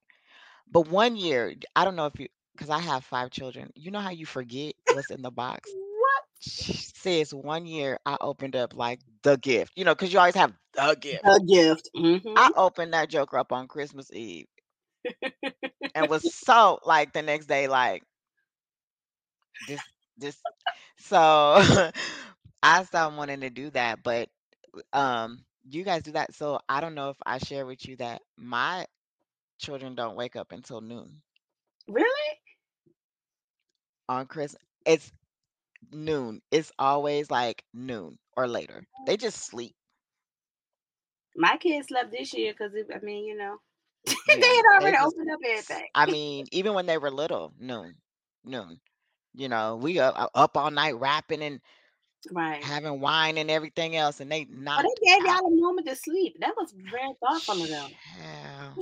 but 0.71 0.87
one 0.87 1.15
year, 1.15 1.53
I 1.75 1.85
don't 1.85 1.95
know 1.95 2.05
if 2.07 2.19
you, 2.19 2.27
because 2.53 2.69
I 2.69 2.79
have 2.79 3.03
5 3.05 3.31
children. 3.31 3.71
You 3.75 3.91
know 3.91 3.99
how 3.99 4.11
you 4.11 4.25
forget 4.25 4.73
what's 4.89 5.11
in 5.11 5.21
the 5.21 5.31
box? 5.31 5.75
What? 5.75 6.23
Says 6.95 7.33
one 7.33 7.65
year 7.65 7.99
I 8.05 8.17
opened 8.21 8.55
up, 8.55 8.75
like, 8.75 8.99
the 9.23 9.37
gift, 9.37 9.73
you 9.75 9.85
know, 9.85 9.93
because 9.95 10.11
you 10.13 10.19
always 10.19 10.35
have 10.35 10.53
the 10.73 10.95
gift. 10.99 11.25
A 11.25 11.39
gift. 11.39 11.89
Mhm. 11.95 12.37
I 12.37 12.49
opened 12.55 12.93
that 12.93 13.09
joker 13.09 13.37
up 13.37 13.51
on 13.51 13.67
Christmas 13.67 14.11
Eve 14.13 14.47
and 15.95 16.09
was 16.09 16.23
so 16.27 16.79
like, 16.85 17.13
the 17.13 17.21
next 17.21 17.47
day, 17.47 17.67
like, 17.67 18.03
this 19.61 19.83
this 20.17 20.43
so, 20.97 21.17
I 22.63 22.83
stopped 22.83 23.15
wanting 23.17 23.41
to 23.41 23.49
do 23.49 23.69
that, 23.71 24.03
but, 24.03 24.29
um, 24.93 25.43
you 25.69 25.83
guys 25.83 26.03
do 26.03 26.11
that, 26.13 26.33
so 26.35 26.59
I 26.69 26.81
don't 26.81 26.95
know 26.95 27.09
if 27.09 27.17
I 27.25 27.37
share 27.39 27.65
with 27.65 27.87
you 27.87 27.97
that 27.97 28.21
my 28.37 28.85
children 29.59 29.95
don't 29.95 30.15
wake 30.15 30.35
up 30.35 30.51
until 30.51 30.81
noon 30.81 31.21
Really? 31.87 32.41
On 34.09 34.25
Christmas. 34.27 34.61
It's 34.85 35.11
noon. 35.91 36.41
It's 36.51 36.71
always, 36.79 37.31
like, 37.31 37.65
noon 37.73 38.19
or 38.37 38.47
later. 38.47 38.85
They 39.05 39.17
just 39.17 39.39
sleep. 39.41 39.75
My 41.35 41.57
kids 41.57 41.89
slept 41.89 42.09
this 42.11 42.33
year 42.33 42.53
because 42.53 42.73
I 42.93 42.97
mean, 42.99 43.25
you 43.25 43.35
know, 43.35 43.59
they 44.05 44.11
Yeah, 44.25 44.57
had 44.57 44.75
they 44.77 44.91
already 44.91 44.97
just 44.99 45.15
opened 45.15 45.29
up 45.31 45.39
everything. 45.45 45.87
I 45.95 46.07
mean, 46.07 46.47
even 46.51 46.73
when 46.75 46.87
they 46.87 46.97
were 46.99 47.11
little, 47.11 47.53
noon, 47.59 48.01
noon. 48.45 48.81
You 49.33 49.49
know, 49.49 49.77
we 49.77 49.99
up 49.99 50.15
uh, 50.17 50.29
up 50.35 50.57
all 50.57 50.71
night 50.71 50.93
wrapping 50.99 51.43
and 51.43 51.61
Right. 52.31 52.69
having 52.69 52.99
wine 52.99 53.37
and 53.37 53.51
everything 53.51 53.95
else, 53.95 54.19
and 54.19 54.31
they 54.31 54.45
But 54.75 54.83
knocked 54.85 55.01
they 55.01 55.07
gave 55.07 55.25
y'all 55.25 55.47
a 55.47 55.49
moment 55.55 55.87
to 55.87 55.95
sleep. 55.95 56.37
That 56.39 56.55
was 56.55 56.73
very 56.73 57.13
thoughtful 57.19 57.63
of 57.63 57.69
them. 57.69 57.97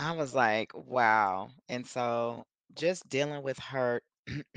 I 0.00 0.12
was 0.16 0.34
like, 0.34 0.72
"Wow." 0.74 1.50
And 1.68 1.86
so, 1.86 2.44
just 2.74 3.08
dealing 3.08 3.42
with 3.44 3.58
her 3.60 4.02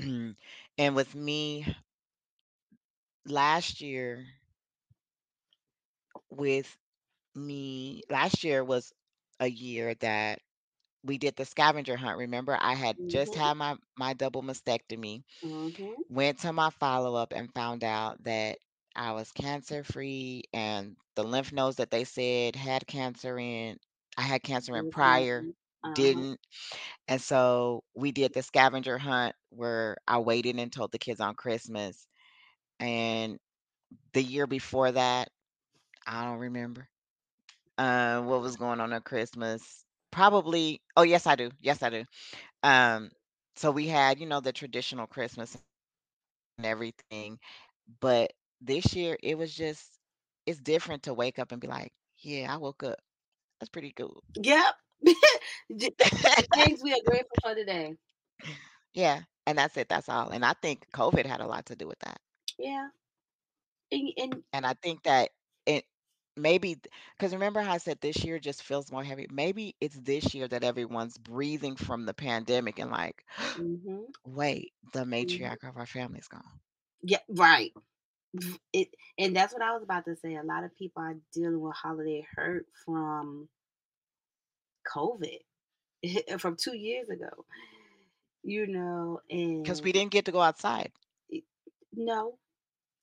and 0.78 0.94
with 0.96 1.14
me 1.14 1.66
last 3.26 3.80
year 3.80 4.26
with 6.30 6.76
me 7.34 8.02
last 8.10 8.44
year 8.44 8.64
was 8.64 8.92
a 9.40 9.48
year 9.48 9.94
that 9.96 10.40
we 11.04 11.18
did 11.18 11.36
the 11.36 11.44
scavenger 11.44 11.96
hunt, 11.96 12.18
remember? 12.18 12.56
I 12.60 12.74
had 12.74 12.96
just 13.08 13.34
Mhm. 13.34 13.34
had 13.34 13.54
my 13.54 13.76
my 13.96 14.14
double 14.14 14.42
mastectomy, 14.42 15.22
Mhm. 15.42 16.04
went 16.08 16.40
to 16.40 16.52
my 16.52 16.70
follow-up 16.70 17.32
and 17.32 17.52
found 17.54 17.84
out 17.84 18.22
that 18.24 18.58
I 18.96 19.12
was 19.12 19.32
cancer-free 19.32 20.44
and 20.52 20.96
the 21.16 21.24
lymph 21.24 21.52
nodes 21.52 21.76
that 21.76 21.90
they 21.90 22.04
said 22.04 22.56
had 22.56 22.86
cancer 22.86 23.38
in 23.38 23.78
I 24.16 24.22
had 24.22 24.42
cancer 24.42 24.76
in 24.76 24.86
Was 25.04 25.30
prior. 25.30 25.48
Didn't. 25.92 26.38
And 27.08 27.20
so 27.20 27.82
we 27.94 28.12
did 28.12 28.32
the 28.34 28.42
scavenger 28.42 28.98
hunt 28.98 29.34
where 29.50 29.96
I 30.06 30.18
waited 30.18 30.58
and 30.58 30.72
told 30.72 30.92
the 30.92 30.98
kids 30.98 31.20
on 31.20 31.34
Christmas. 31.34 32.06
And 32.80 33.38
the 34.12 34.22
year 34.22 34.46
before 34.46 34.92
that, 34.92 35.28
I 36.06 36.24
don't 36.24 36.38
remember 36.38 36.88
uh, 37.78 38.20
what 38.22 38.40
was 38.40 38.56
going 38.56 38.80
on 38.80 38.92
at 38.92 39.04
Christmas. 39.04 39.84
Probably, 40.10 40.80
oh 40.96 41.02
yes, 41.02 41.26
I 41.26 41.36
do. 41.36 41.50
Yes, 41.60 41.82
I 41.82 41.90
do. 41.90 42.04
Um, 42.62 43.10
so 43.56 43.70
we 43.70 43.86
had, 43.88 44.18
you 44.20 44.26
know, 44.26 44.40
the 44.40 44.52
traditional 44.52 45.06
Christmas 45.06 45.54
and 45.54 45.66
everything. 45.70 46.48
But 47.30 47.54
this 47.80 48.16
year 48.16 48.38
it 48.38 48.66
was 48.68 48.68
just 48.68 48.98
it's 49.94 50.00
different 50.06 50.32
to 50.44 50.54
wake 50.54 50.84
up 50.92 50.98
and 50.98 51.14
be 51.14 51.22
like, 51.22 51.48
"Yeah, 51.84 52.08
I 52.16 52.16
woke 52.16 52.48
up. 52.48 52.64
That's 53.48 53.52
pretty 53.52 53.82
cool." 53.82 54.22
Yep. 54.36 54.74
J- 55.06 55.14
the, 55.98 56.10
the 56.36 56.48
things 56.54 56.80
we 56.82 56.92
are 56.92 57.02
grateful 57.04 57.38
for 57.42 57.54
today. 57.54 57.96
Yeah, 58.94 59.22
and 59.46 59.58
that's 59.58 59.76
it, 59.76 59.88
that's 59.88 60.08
all. 60.08 60.30
And 60.30 60.44
I 60.44 60.54
think 60.54 60.90
COVID 60.92 61.26
had 61.26 61.40
a 61.40 61.46
lot 61.46 61.66
to 61.66 61.76
do 61.76 61.86
with 61.86 61.98
that. 62.00 62.20
Yeah. 62.58 62.88
And, 63.92 64.12
and 64.18 64.44
And 64.52 64.66
I 64.66 64.74
think 64.74 65.02
that 65.04 65.30
it 65.66 65.84
maybe 66.36 66.76
because 67.16 67.32
remember 67.34 67.60
how 67.60 67.72
I 67.74 67.78
said 67.78 68.00
this 68.00 68.24
year 68.24 68.38
just 68.38 68.62
feels 68.62 68.90
more 68.90 69.04
heavy? 69.04 69.26
Maybe 69.30 69.76
it's 69.80 69.98
this 70.00 70.34
year 70.34 70.48
that 70.48 70.64
everyone's 70.64 71.18
breathing 71.18 71.76
from 71.76 72.04
the 72.06 72.14
pandemic 72.14 72.78
and 72.78 72.90
like, 72.90 73.24
mhm. 73.56 74.06
"Wait, 74.24 74.72
the 74.92 75.04
Mhm. 75.20 75.44
matriarch 75.44 75.68
of 75.68 75.76
our 75.76 75.86
family's 75.86 76.28
gone." 76.28 76.60
Yeah, 77.02 77.18
right. 77.28 77.72
It 78.72 78.88
and 79.18 79.34
that's 79.36 79.52
what 79.52 79.62
I 79.62 79.72
was 79.74 79.82
about 79.82 80.04
to 80.06 80.16
say. 80.16 80.36
A 80.36 80.42
lot 80.42 80.64
of 80.64 80.76
people 80.76 81.02
are 81.02 81.16
dealing 81.32 81.60
with 81.60 81.74
holiday 81.74 82.26
hurt 82.36 82.66
from 82.84 83.48
COVID 84.84 85.38
from 86.40 86.56
2 86.56 86.76
years 86.76 87.08
ago. 87.10 87.46
You 88.42 88.66
know, 88.66 89.20
and 89.30 89.64
Because 89.64 89.82
we 89.82 89.92
didn't 89.92 90.12
get 90.12 90.24
to 90.26 90.32
go 90.32 90.40
outside. 90.42 90.92
no, 91.92 92.38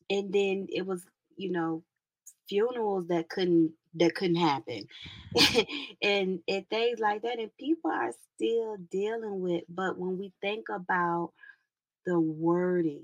and 0.10 0.34
then 0.34 0.68
it 0.72 0.86
was, 0.86 1.06
you 1.38 1.52
know, 1.52 1.84
funerals 2.50 3.08
that 3.08 3.30
couldn't 3.30 3.74
that 3.96 4.16
couldn't 4.16 4.36
happen. 4.38 4.88
and 6.02 6.42
and 6.48 6.70
things 6.70 7.00
like 7.00 7.22
that 7.24 7.40
and 7.40 7.56
people 7.58 7.92
are 7.92 8.14
still 8.36 8.78
dealing 8.92 9.42
with 9.42 9.64
but 9.70 9.98
when 9.98 10.18
we 10.18 10.34
think 10.42 10.68
about 10.70 11.34
the 12.06 12.20
wording 12.20 13.04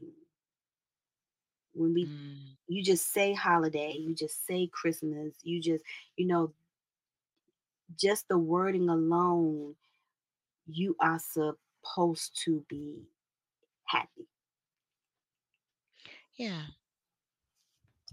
when 1.74 1.94
we 1.94 2.10
Mm, 2.10 2.58
you 2.68 2.84
just 2.84 3.12
say 3.14 3.34
holiday 3.34 3.94
you 3.98 4.14
just 4.16 4.46
say 4.46 4.68
christmas 4.72 5.34
you 5.44 5.62
just 5.62 5.84
you 6.18 6.26
know 6.26 6.54
just 7.96 8.28
the 8.28 8.38
wording 8.38 8.90
alone, 8.90 9.76
you 10.68 10.96
are 11.00 11.20
supposed 11.20 12.40
to 12.46 12.64
be 12.68 13.04
happy. 13.86 14.28
Yeah. 16.36 16.62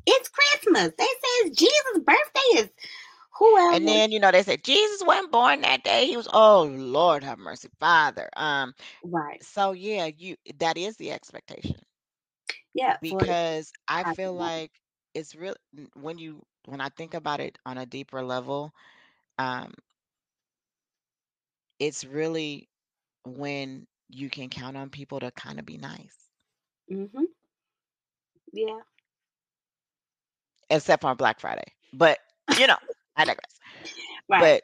It's 0.07 0.29
Christmas. 0.29 0.93
They 0.97 1.05
say 1.05 1.49
it's 1.49 1.59
Jesus' 1.59 1.99
birthday 2.05 2.61
is 2.61 2.71
who 3.39 3.59
else? 3.59 3.77
And 3.77 3.89
then, 3.89 4.13
you 4.13 4.21
know, 4.21 4.31
they 4.31 4.43
say 4.43 4.57
Jesus 4.57 5.03
wasn't 5.05 5.33
born 5.33 5.63
that 5.63 5.83
day. 5.83 6.07
He 6.07 6.17
was, 6.17 6.29
oh 6.33 6.65
Lord 6.65 7.25
have 7.25 7.39
mercy, 7.39 7.69
Father. 7.81 8.29
Um, 8.37 8.75
right. 9.03 9.43
so 9.43 9.73
yeah, 9.73 10.09
you 10.17 10.37
that 10.59 10.79
is 10.79 10.97
the 10.97 11.11
expectation. 11.11 11.77
Yeah. 12.75 12.97
Because 13.01 13.73
I 13.89 14.03
I 14.07 14.15
feel 14.15 14.35
like 14.35 14.71
it's 15.15 15.35
real 15.35 15.55
when 15.95 16.19
you 16.19 16.45
when 16.67 16.81
I 16.81 16.89
think 16.91 17.15
about 17.15 17.41
it 17.41 17.59
on 17.67 17.79
a 17.79 17.87
deeper 17.87 18.23
level, 18.23 18.73
um, 19.39 19.73
it's 21.79 22.05
really 22.05 22.69
when 23.25 23.87
you 24.09 24.31
can 24.31 24.49
count 24.51 24.77
on 24.77 24.91
people 24.91 25.21
to 25.21 25.31
kind 25.33 25.59
of 25.59 25.67
be 25.67 25.79
nice. 25.79 26.31
Mhm. 26.89 27.27
Yeah. 28.53 28.81
Except 30.71 31.03
for 31.03 31.09
on 31.09 31.17
Black 31.17 31.41
Friday. 31.41 31.65
But 31.93 32.19
you 32.57 32.67
know, 32.67 32.77
I 33.17 33.25
digress. 33.25 33.61
Right. 34.29 34.39
But 34.39 34.63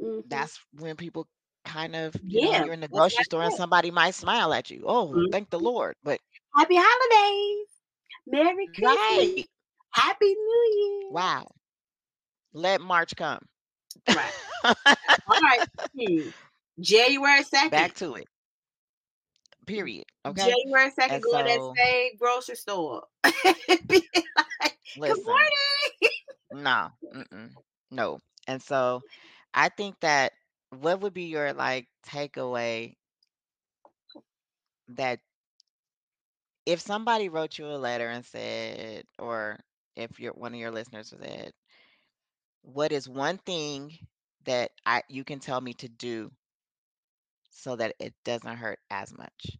Mhm. 0.00 0.22
that's 0.24 0.60
when 0.74 0.96
people 0.96 1.28
kind 1.64 1.96
of, 1.96 2.14
you 2.28 2.40
know, 2.40 2.54
Yeah, 2.54 2.58
you're 2.58 2.72
in 2.74 2.80
the 2.80 2.88
that's 2.88 2.88
grocery 2.88 3.24
store 3.24 3.42
and 3.44 3.52
somebody 3.52 3.90
might 3.90 4.14
smile 4.14 4.52
at 4.52 4.70
you. 4.70 4.84
Oh, 4.86 5.18
Mhm. 5.18 5.30
thank 5.30 5.50
the 5.50 5.60
Lord. 5.60 5.96
But 6.02 6.20
Happy 6.56 6.74
holidays. 6.78 7.68
Merry 8.26 8.68
Christmas. 8.68 9.30
right. 9.30 9.46
Happy 9.92 10.34
New 10.34 10.64
Year. 10.76 11.10
Wow. 11.10 11.54
Let 12.52 12.80
March 12.80 13.16
come. 13.16 13.48
Right. 14.08 14.32
All 14.64 15.40
right. 15.40 15.66
Hmm. 15.98 16.28
January 16.80 17.42
2nd. 17.42 17.70
Back 17.70 17.94
to 17.96 18.14
it. 18.14 18.26
Period. 19.66 20.04
Okay. 20.24 20.50
January 20.50 20.90
2nd, 20.90 21.10
And 21.10 21.22
go 21.22 21.38
to 21.38 21.44
that 21.44 21.74
same 21.76 22.10
grocery 22.18 22.56
store. 22.56 23.02
Be 23.88 24.02
like, 24.58 24.78
Good 24.96 25.24
morning. 25.24 25.50
No. 26.52 26.88
No. 27.90 28.18
And 28.46 28.62
so 28.62 29.02
I 29.54 29.68
think 29.68 29.96
that 30.00 30.32
what 30.70 31.00
would 31.00 31.14
be 31.14 31.24
your 31.24 31.52
like 31.52 31.86
takeaway 32.06 32.94
that 34.88 35.20
if 36.66 36.80
somebody 36.80 37.28
wrote 37.28 37.58
you 37.58 37.66
a 37.66 37.76
letter 37.76 38.08
and 38.08 38.24
said, 38.24 39.04
or 39.18 39.58
if 39.96 40.18
you're 40.20 40.32
one 40.32 40.54
of 40.54 40.60
your 40.60 40.70
listeners 40.70 41.14
said, 41.18 41.52
what 42.62 42.92
is 42.92 43.08
one 43.08 43.38
thing 43.38 43.98
that 44.44 44.72
I 44.86 45.02
you 45.08 45.24
can 45.24 45.40
tell 45.40 45.60
me 45.60 45.74
to 45.74 45.88
do 45.88 46.32
so 47.50 47.76
that 47.76 47.94
it 47.98 48.14
doesn't 48.24 48.56
hurt 48.56 48.80
as 48.90 49.12
much? 49.12 49.58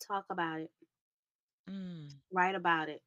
Talk 0.00 0.26
about 0.30 0.60
it. 0.60 0.70
Mm, 1.68 2.20
Write 2.32 2.54
about 2.54 2.88
it. 2.88 3.02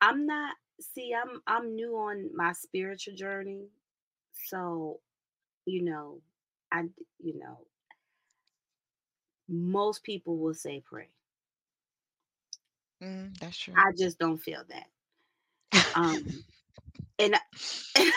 I'm 0.00 0.26
not 0.26 0.56
see, 0.80 1.14
I'm 1.14 1.42
I'm 1.46 1.74
new 1.74 1.96
on 1.96 2.30
my 2.36 2.52
spiritual 2.52 3.14
journey. 3.14 3.68
So, 4.48 5.00
you 5.66 5.82
know, 5.82 6.20
I 6.72 6.84
you 7.20 7.38
know, 7.38 7.66
most 9.48 10.02
people 10.04 10.38
will 10.38 10.54
say 10.54 10.80
pray. 10.80 11.08
mm, 13.00 13.36
that's 13.38 13.56
true. 13.58 13.76
I 13.76 13.92
just 13.96 14.18
don't 14.18 14.38
feel 14.38 14.64
that. 14.68 14.88
Um 15.94 16.44
and 17.18 17.36
I- 17.36 18.12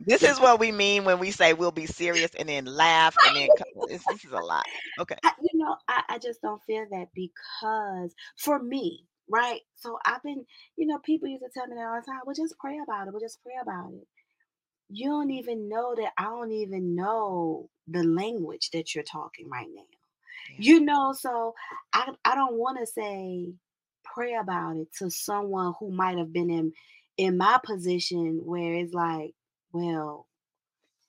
this 0.00 0.22
is 0.22 0.38
what 0.40 0.60
we 0.60 0.70
mean 0.72 1.04
when 1.04 1.18
we 1.18 1.30
say 1.30 1.52
we'll 1.52 1.70
be 1.70 1.86
serious 1.86 2.30
and 2.38 2.48
then 2.48 2.66
laugh 2.66 3.16
and 3.26 3.36
then 3.36 3.48
this, 3.88 4.04
this 4.04 4.24
is 4.24 4.32
a 4.32 4.40
lot. 4.40 4.66
Okay. 4.98 5.16
I, 5.22 5.32
you 5.40 5.58
know, 5.58 5.76
I, 5.88 6.02
I 6.10 6.18
just 6.18 6.42
don't 6.42 6.62
feel 6.66 6.86
that 6.90 7.08
because 7.14 8.14
for 8.36 8.58
me, 8.58 9.06
right? 9.28 9.60
So 9.76 9.98
I've 10.04 10.22
been, 10.22 10.44
you 10.76 10.86
know, 10.86 10.98
people 10.98 11.28
used 11.28 11.44
to 11.44 11.50
tell 11.52 11.66
me 11.66 11.76
that 11.76 11.86
all 11.86 12.00
the 12.00 12.06
time. 12.06 12.20
Well, 12.24 12.34
just 12.34 12.58
pray 12.58 12.78
about 12.82 13.08
it. 13.08 13.12
Well, 13.12 13.20
just 13.20 13.42
pray 13.42 13.54
about 13.60 13.92
it. 13.92 14.06
You 14.90 15.08
don't 15.08 15.30
even 15.30 15.68
know 15.68 15.94
that 15.96 16.12
I 16.18 16.24
don't 16.24 16.52
even 16.52 16.94
know 16.94 17.70
the 17.88 18.04
language 18.04 18.70
that 18.72 18.94
you're 18.94 19.04
talking 19.04 19.48
right 19.48 19.66
now. 19.74 19.82
Yeah. 20.50 20.56
You 20.58 20.80
know, 20.80 21.14
so 21.18 21.54
I 21.92 22.12
I 22.24 22.34
don't 22.34 22.56
want 22.56 22.78
to 22.78 22.86
say 22.86 23.54
pray 24.04 24.34
about 24.34 24.76
it 24.76 24.88
to 24.98 25.10
someone 25.10 25.72
who 25.80 25.90
might 25.90 26.18
have 26.18 26.32
been 26.32 26.50
in 26.50 26.72
in 27.16 27.36
my 27.36 27.58
position 27.64 28.42
where 28.44 28.74
it's 28.74 28.94
like, 28.94 29.34
well, 29.72 30.26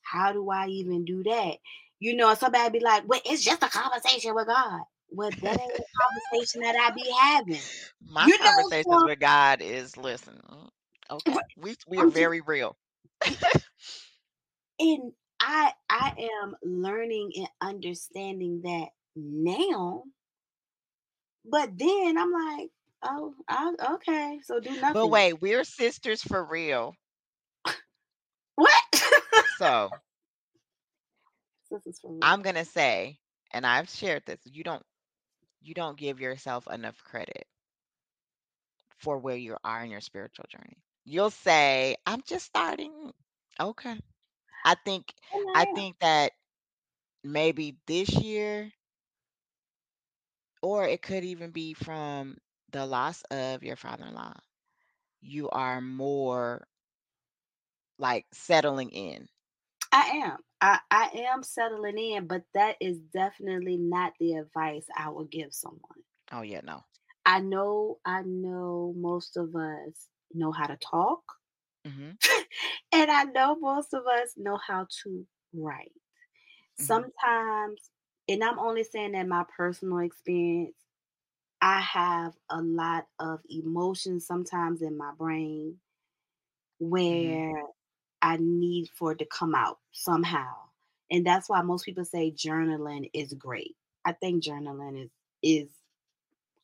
how 0.02 0.32
do 0.34 0.50
I 0.50 0.68
even 0.68 1.06
do 1.06 1.24
that? 1.24 1.58
You 2.00 2.16
know, 2.16 2.34
somebody 2.36 2.80
be 2.80 2.84
like, 2.84 3.04
well, 3.08 3.22
it's 3.26 3.44
just 3.44 3.64
a 3.64 3.70
conversation 3.70 4.36
with 4.36 4.48
God. 4.48 4.82
Well, 5.10 5.32
that 5.32 5.60
ain't 5.60 5.62
a 5.62 6.32
conversation 6.32 6.62
that 6.62 6.76
I 6.76 6.92
be 6.92 7.10
having. 7.22 7.62
My 8.08 8.28
You 8.28 8.38
know, 8.38 8.46
conversations 8.46 8.86
so- 8.88 9.06
with 9.06 9.20
God 9.20 9.62
is 9.62 9.98
listen. 9.98 10.40
mm, 10.50 10.70
Okay. 11.12 11.38
We 11.58 11.76
we 11.88 11.98
are 12.00 12.08
very 12.08 12.42
real. 12.42 12.76
and 14.80 15.12
I 15.40 15.72
I 15.90 16.30
am 16.44 16.56
learning 16.64 17.32
and 17.38 17.48
understanding 17.62 18.62
that 18.64 18.90
now. 19.16 20.04
But 21.46 21.78
then 21.78 22.18
I'm 22.18 22.32
like, 22.32 22.70
oh, 23.06 23.34
I, 23.48 23.74
okay, 23.96 24.40
so 24.44 24.60
do 24.60 24.72
nothing. 24.72 24.94
But 24.94 25.08
wait, 25.08 25.42
we're 25.42 25.64
sisters 25.64 26.22
for 26.22 26.44
real. 26.44 26.96
what? 28.56 29.04
So 29.58 29.90
this 31.72 31.86
is 31.88 32.00
for 32.00 32.12
real. 32.12 32.20
I'm 32.22 32.42
gonna 32.42 32.66
say, 32.66 33.20
and 33.52 33.66
I've 33.66 33.90
shared 33.90 34.24
this, 34.26 34.40
you 34.46 34.64
don't 34.64 34.84
you 35.62 35.74
don't 35.74 35.98
give 35.98 36.20
yourself 36.22 36.68
enough 36.72 37.04
credit 37.04 37.46
for 38.98 39.18
where 39.18 39.38
you 39.38 39.58
are 39.64 39.84
in 39.84 39.92
your 39.92 40.02
spiritual 40.02 40.46
journey. 40.50 40.78
You'll 41.06 41.32
say, 41.32 41.96
I'm 42.06 42.22
just 42.26 42.46
starting. 42.46 43.12
Okay. 43.60 44.00
I 44.66 44.76
think 44.86 45.14
And 45.34 45.46
I 45.56 45.66
think 45.66 46.00
that 46.00 46.32
maybe 47.24 47.78
this 47.88 48.10
year, 48.14 48.72
or 50.62 50.86
it 50.88 51.02
could 51.02 51.24
even 51.24 51.52
be 51.52 51.74
from 51.74 52.38
the 52.70 52.86
loss 52.86 53.24
of 53.32 53.64
your 53.64 53.76
father-in-law, 53.76 54.34
you 55.22 55.50
are 55.50 55.82
more 55.82 56.68
like 57.98 58.26
settling 58.34 58.90
in. 58.92 59.28
I 59.92 60.02
am. 60.24 60.38
I, 60.62 60.80
I 60.92 61.10
am 61.32 61.42
settling 61.44 61.98
in, 61.98 62.28
but 62.28 62.44
that 62.54 62.78
is 62.80 63.00
definitely 63.00 63.78
not 63.78 64.14
the 64.20 64.34
advice 64.34 64.86
I 64.96 65.10
would 65.10 65.32
give 65.32 65.54
someone. 65.54 66.04
Oh 66.32 66.42
yeah, 66.44 66.62
no. 66.62 66.86
I 67.26 67.40
know 67.40 68.00
I 68.06 68.22
know 68.24 68.94
most 68.96 69.38
of 69.38 69.56
us 69.56 70.10
know 70.34 70.52
how 70.52 70.68
to 70.68 70.78
talk, 70.78 71.24
hmm 71.86 72.18
and 72.92 73.12
I 73.12 73.24
know 73.26 73.56
most 73.60 73.94
of 73.94 74.06
us 74.08 74.34
know 74.38 74.58
how 74.58 74.88
to 75.04 75.26
write. 75.54 75.92
Mhm. 76.80 77.06
Sometimes, 77.06 77.92
and 78.30 78.44
I'm 78.44 78.60
only 78.60 78.86
saying 78.86 79.14
that 79.14 79.28
my 79.28 79.46
personal 79.58 80.00
experience, 80.00 80.76
I 81.62 81.80
have 81.82 82.34
a 82.50 82.62
lot 82.62 83.08
of 83.20 83.42
emotions 83.50 84.26
sometimes 84.26 84.82
in 84.82 84.98
my 84.98 85.12
brain 85.18 85.80
where 86.80 87.64
I 88.22 88.38
need 88.38 88.90
for 88.98 89.12
it 89.14 89.20
to 89.20 89.26
come 89.26 89.56
out 89.56 89.80
somehow. 89.92 90.54
And 91.12 91.26
that's 91.26 91.50
why 91.50 91.62
most 91.62 91.86
people 91.86 92.06
say 92.06 92.32
journaling 92.32 93.10
is 93.14 93.34
great. 93.34 93.76
I 94.06 94.14
think 94.14 94.44
journaling 94.44 95.04
is 95.06 95.10
is 95.44 95.70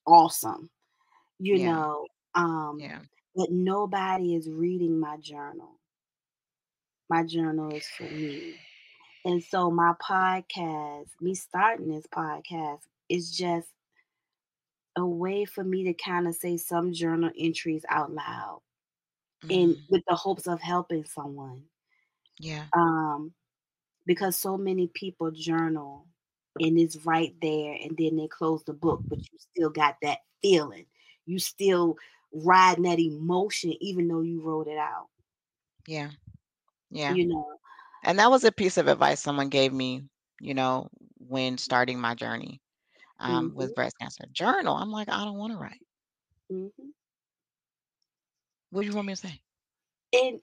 awesome. 0.06 0.70
You 1.40 1.60
Yeah. 1.60 1.72
know, 1.72 2.08
um 2.36 2.80
Yeah. 2.80 3.00
but 3.36 3.52
nobody 3.52 4.36
is 4.36 4.50
reading 4.50 5.00
my 5.00 5.18
journal. 5.18 5.80
My 7.10 7.24
journal 7.24 7.76
is 7.76 7.88
for 7.88 8.10
me. 8.10 8.56
And 9.26 9.44
so 9.44 9.72
my 9.72 9.94
podcast, 10.02 11.10
me 11.22 11.36
starting 11.36 11.90
this 11.90 12.08
podcast 12.08 12.82
is 13.10 13.36
just 13.36 13.70
a 14.98 15.06
way 15.06 15.46
for 15.46 15.64
me 15.64 15.86
to 15.86 15.94
kind 15.94 16.28
of 16.28 16.36
say 16.36 16.58
some 16.58 16.94
journal 16.94 17.32
entries 17.38 17.86
out 17.90 18.12
loud 18.14 18.62
and 19.50 19.76
Mm, 19.76 19.88
with 19.90 20.04
the 20.08 20.16
hopes 20.16 20.48
of 20.48 20.62
helping 20.62 21.06
someone. 21.06 21.64
yeah. 22.40 22.68
Um 22.76 23.34
because 24.06 24.38
so 24.38 24.58
many 24.58 24.88
people 24.90 25.32
journal 25.32 26.08
and 26.60 26.80
it's 26.80 26.98
right 27.06 27.36
there 27.42 27.76
and 27.82 27.98
then 27.98 28.18
they 28.18 28.28
close 28.28 28.64
the 28.66 28.74
book 28.74 29.04
but 29.10 29.20
you 29.20 29.40
still 29.40 29.70
got 29.70 29.98
that 30.02 30.20
feeling. 30.42 30.86
You 31.26 31.40
still 31.40 31.98
riding 32.34 32.84
that 32.86 33.00
emotion 33.00 33.74
even 33.82 34.08
though 34.08 34.22
you 34.22 34.42
wrote 34.42 34.68
it 34.68 34.78
out. 34.78 35.08
Yeah. 35.88 36.12
Yeah. 36.92 37.18
You 37.18 37.28
know. 37.28 37.60
And 38.04 38.20
that 38.20 38.30
was 38.32 38.44
a 38.44 38.52
piece 38.52 38.78
of 38.78 38.88
advice 38.88 39.22
someone 39.22 39.50
gave 39.50 39.74
me, 39.74 40.04
you 40.40 40.54
know, 40.54 40.90
when 41.18 41.58
starting 41.58 42.00
my 42.00 42.16
journey 42.16 42.62
um, 43.22 43.52
Mhm. 43.52 43.56
with 43.56 43.76
breast 43.76 43.98
cancer. 44.00 44.26
Journal. 44.32 44.76
I'm 44.76 44.92
like, 44.92 45.10
I 45.10 45.24
don't 45.24 45.38
want 45.38 45.54
to 45.54 45.60
write. 45.60 45.86
hmm 46.50 46.68
What 48.72 48.82
do 48.82 48.88
you 48.88 48.96
want 48.96 49.08
me 49.08 49.14
to 49.14 49.28
say? 49.28 49.42
And 50.14 50.42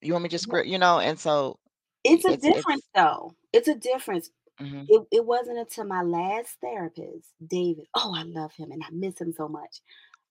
You 0.00 0.12
want 0.12 0.22
me 0.24 0.28
to 0.28 0.38
just 0.38 0.48
you 0.66 0.78
know, 0.78 1.00
and 1.00 1.18
so 1.18 1.58
it's 2.04 2.24
a 2.24 2.32
it's, 2.32 2.42
difference 2.42 2.82
it's, 2.82 2.90
though. 2.94 3.34
It's 3.52 3.68
a 3.68 3.74
difference. 3.74 4.30
Mm-hmm. 4.60 4.84
It, 4.88 5.06
it 5.10 5.24
wasn't 5.24 5.58
until 5.58 5.84
my 5.84 6.02
last 6.02 6.56
therapist, 6.60 7.32
David. 7.44 7.86
Oh, 7.94 8.14
I 8.16 8.22
love 8.24 8.52
him 8.54 8.70
and 8.70 8.82
I 8.84 8.90
miss 8.90 9.20
him 9.20 9.32
so 9.32 9.48
much. 9.48 9.80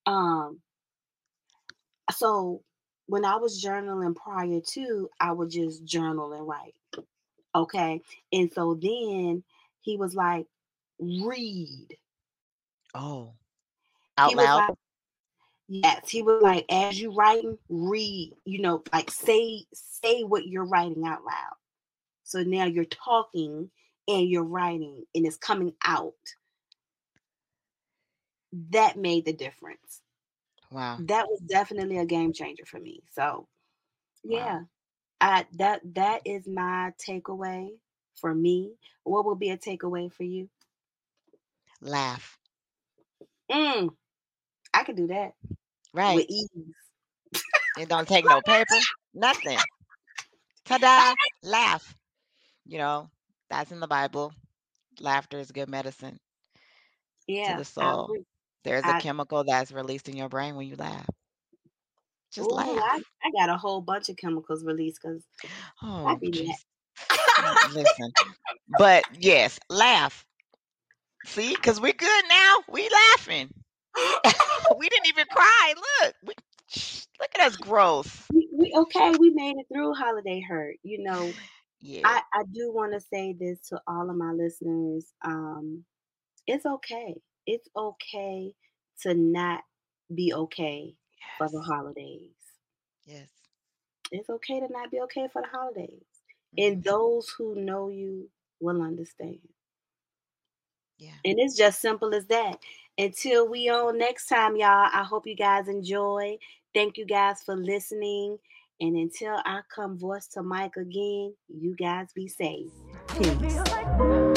Um, 0.06 0.62
so 2.12 2.62
when 3.08 3.26
I 3.26 3.36
was 3.36 3.64
journaling 3.64 4.16
prior 4.16 4.60
to, 4.60 5.10
I 5.20 5.32
would 5.32 5.50
just 5.50 5.84
journal 5.84 6.34
and 6.34 6.48
write. 6.48 6.76
Okay. 7.56 8.02
And 8.32 8.52
so 8.54 8.76
then 8.76 9.44
he 9.82 9.98
was 9.98 10.16
like, 10.16 10.46
read. 11.02 11.88
Oh. 12.94 13.34
Out 14.18 14.36
loud. 14.36 14.70
Like, 14.70 14.78
yes. 15.68 16.10
He 16.10 16.22
was 16.22 16.42
like, 16.42 16.66
as 16.70 17.00
you 17.00 17.12
writing, 17.12 17.58
read, 17.70 18.34
you 18.46 18.62
know, 18.62 18.84
like 18.94 19.12
say, 19.12 19.66
say 19.74 20.24
what 20.24 20.46
you're 20.46 20.66
writing 20.66 21.06
out 21.06 21.24
loud. 21.26 21.56
So 22.24 22.44
now 22.44 22.66
you're 22.66 22.86
talking 22.86 23.70
and 24.08 24.30
you're 24.30 24.44
writing 24.44 25.04
and 25.16 25.26
it's 25.26 25.38
coming 25.38 25.74
out. 25.86 26.14
That 28.72 28.98
made 28.98 29.26
the 29.26 29.34
difference. 29.34 30.02
Wow. 30.72 30.98
That 31.02 31.28
was 31.28 31.40
definitely 31.40 31.98
a 31.98 32.06
game 32.06 32.34
changer 32.34 32.66
for 32.66 32.80
me. 32.80 33.02
So 33.12 33.48
yeah. 34.24 34.60
Wow. 34.60 34.66
I 35.20 35.46
that 35.58 35.82
that 35.94 36.22
is 36.26 36.48
my 36.48 36.94
takeaway 36.98 37.70
for 38.16 38.34
me. 38.34 38.74
What 39.04 39.26
will 39.26 39.36
be 39.36 39.50
a 39.52 39.58
takeaway 39.58 40.12
for 40.12 40.24
you? 40.24 40.50
Laugh. 41.82 42.38
Mm. 43.52 43.90
I 44.74 44.84
could 44.84 44.96
do 44.96 45.08
that. 45.08 45.34
Right. 45.94 46.16
With 46.16 46.30
ease. 46.30 46.50
It 47.78 47.90
don't 47.90 48.08
take 48.08 48.26
no 48.26 48.42
paper, 48.46 48.76
nothing. 49.14 49.58
Ta-da! 50.66 51.14
Laugh. 51.44 51.96
You 52.66 52.78
know, 52.78 53.10
that's 53.50 53.72
in 53.72 53.80
the 53.80 53.88
Bible. 53.88 54.34
Laughter 55.00 55.40
is 55.40 55.52
good 55.52 55.70
medicine. 55.70 56.20
Yeah. 57.28 57.54
To 57.54 57.58
the 57.60 57.66
soul. 57.66 58.16
There's 58.64 58.84
a 58.84 58.96
I, 58.96 59.02
chemical 59.02 59.44
that's 59.44 59.72
released 59.72 60.08
in 60.08 60.16
your 60.16 60.30
brain 60.30 60.56
when 60.56 60.68
you 60.68 60.76
laugh. 60.76 61.10
Just 62.32 62.50
ooh, 62.50 62.54
laugh. 62.54 62.68
I, 62.70 63.02
I, 63.24 63.32
got 63.32 63.54
a 63.54 63.58
whole 63.58 63.82
bunch 63.82 64.10
of 64.10 64.18
chemicals 64.18 64.64
released 64.64 65.00
because 65.02 65.24
oh, 65.82 66.18
listen. 67.74 68.12
But 68.78 69.04
yes, 69.20 69.60
laugh. 69.70 70.26
See, 71.26 71.56
because 71.56 71.80
we're 71.80 71.94
good 71.94 72.24
now. 72.30 72.56
We 72.70 72.90
laughing. 72.90 73.50
we 74.78 74.90
didn't 74.90 75.08
even 75.08 75.26
cry. 75.32 75.74
Look, 75.76 76.16
we, 76.24 76.34
look 77.20 77.30
at 77.36 77.42
us 77.42 77.56
growth. 77.58 78.28
We, 78.34 78.50
we, 78.52 78.74
okay. 78.76 79.16
We 79.20 79.32
made 79.32 79.56
it 79.58 79.68
through 79.74 79.94
holiday 79.94 80.42
hurt. 80.42 80.76
You 80.84 81.04
know. 81.04 81.32
Yeah. 81.80 82.02
I, 82.06 82.22
I 82.34 82.44
do 82.52 82.72
want 82.72 82.94
to 82.94 83.02
say 83.02 83.34
this 83.34 83.60
to 83.70 83.82
all 83.88 84.10
of 84.10 84.16
my 84.16 84.32
listeners. 84.34 85.12
Um, 85.26 85.84
it's 86.46 86.66
okay 86.66 87.16
it's 87.48 87.68
okay 87.76 88.54
to 89.02 89.14
not 89.14 89.62
be 90.14 90.34
okay 90.34 90.94
yes. 90.94 91.30
for 91.38 91.50
the 91.50 91.62
holidays. 91.62 92.32
Yes. 93.06 93.30
It's 94.12 94.30
okay 94.30 94.60
to 94.60 94.68
not 94.72 94.92
be 94.92 95.00
okay 95.02 95.28
for 95.32 95.42
the 95.42 95.48
holidays. 95.48 96.06
Mm-hmm. 96.58 96.74
And 96.74 96.84
those 96.84 97.34
who 97.38 97.56
know 97.56 97.90
you 97.90 98.30
will 98.60 98.82
understand. 98.82 99.40
Yeah. 101.02 101.14
And 101.26 101.40
it's 101.40 101.58
just 101.58 101.82
simple 101.82 102.14
as 102.14 102.28
that. 102.28 102.60
Until 102.96 103.50
we 103.50 103.70
on 103.70 103.98
next 103.98 104.28
time, 104.28 104.56
y'all, 104.56 104.88
I 104.94 105.04
hope 105.04 105.26
you 105.26 105.36
guys 105.36 105.68
enjoy. 105.68 106.38
Thank 106.76 106.98
you 106.98 107.06
guys 107.08 107.42
for 107.42 107.56
listening. 107.56 108.38
And 108.80 108.96
until 108.96 109.42
I 109.44 109.62
come 109.74 109.98
voice 109.98 110.28
to 110.28 110.44
mic 110.44 110.78
again, 110.78 111.34
you 111.50 111.76
guys 111.76 112.14
be 112.14 112.28
safe. 112.28 112.70
Peace. 113.18 114.28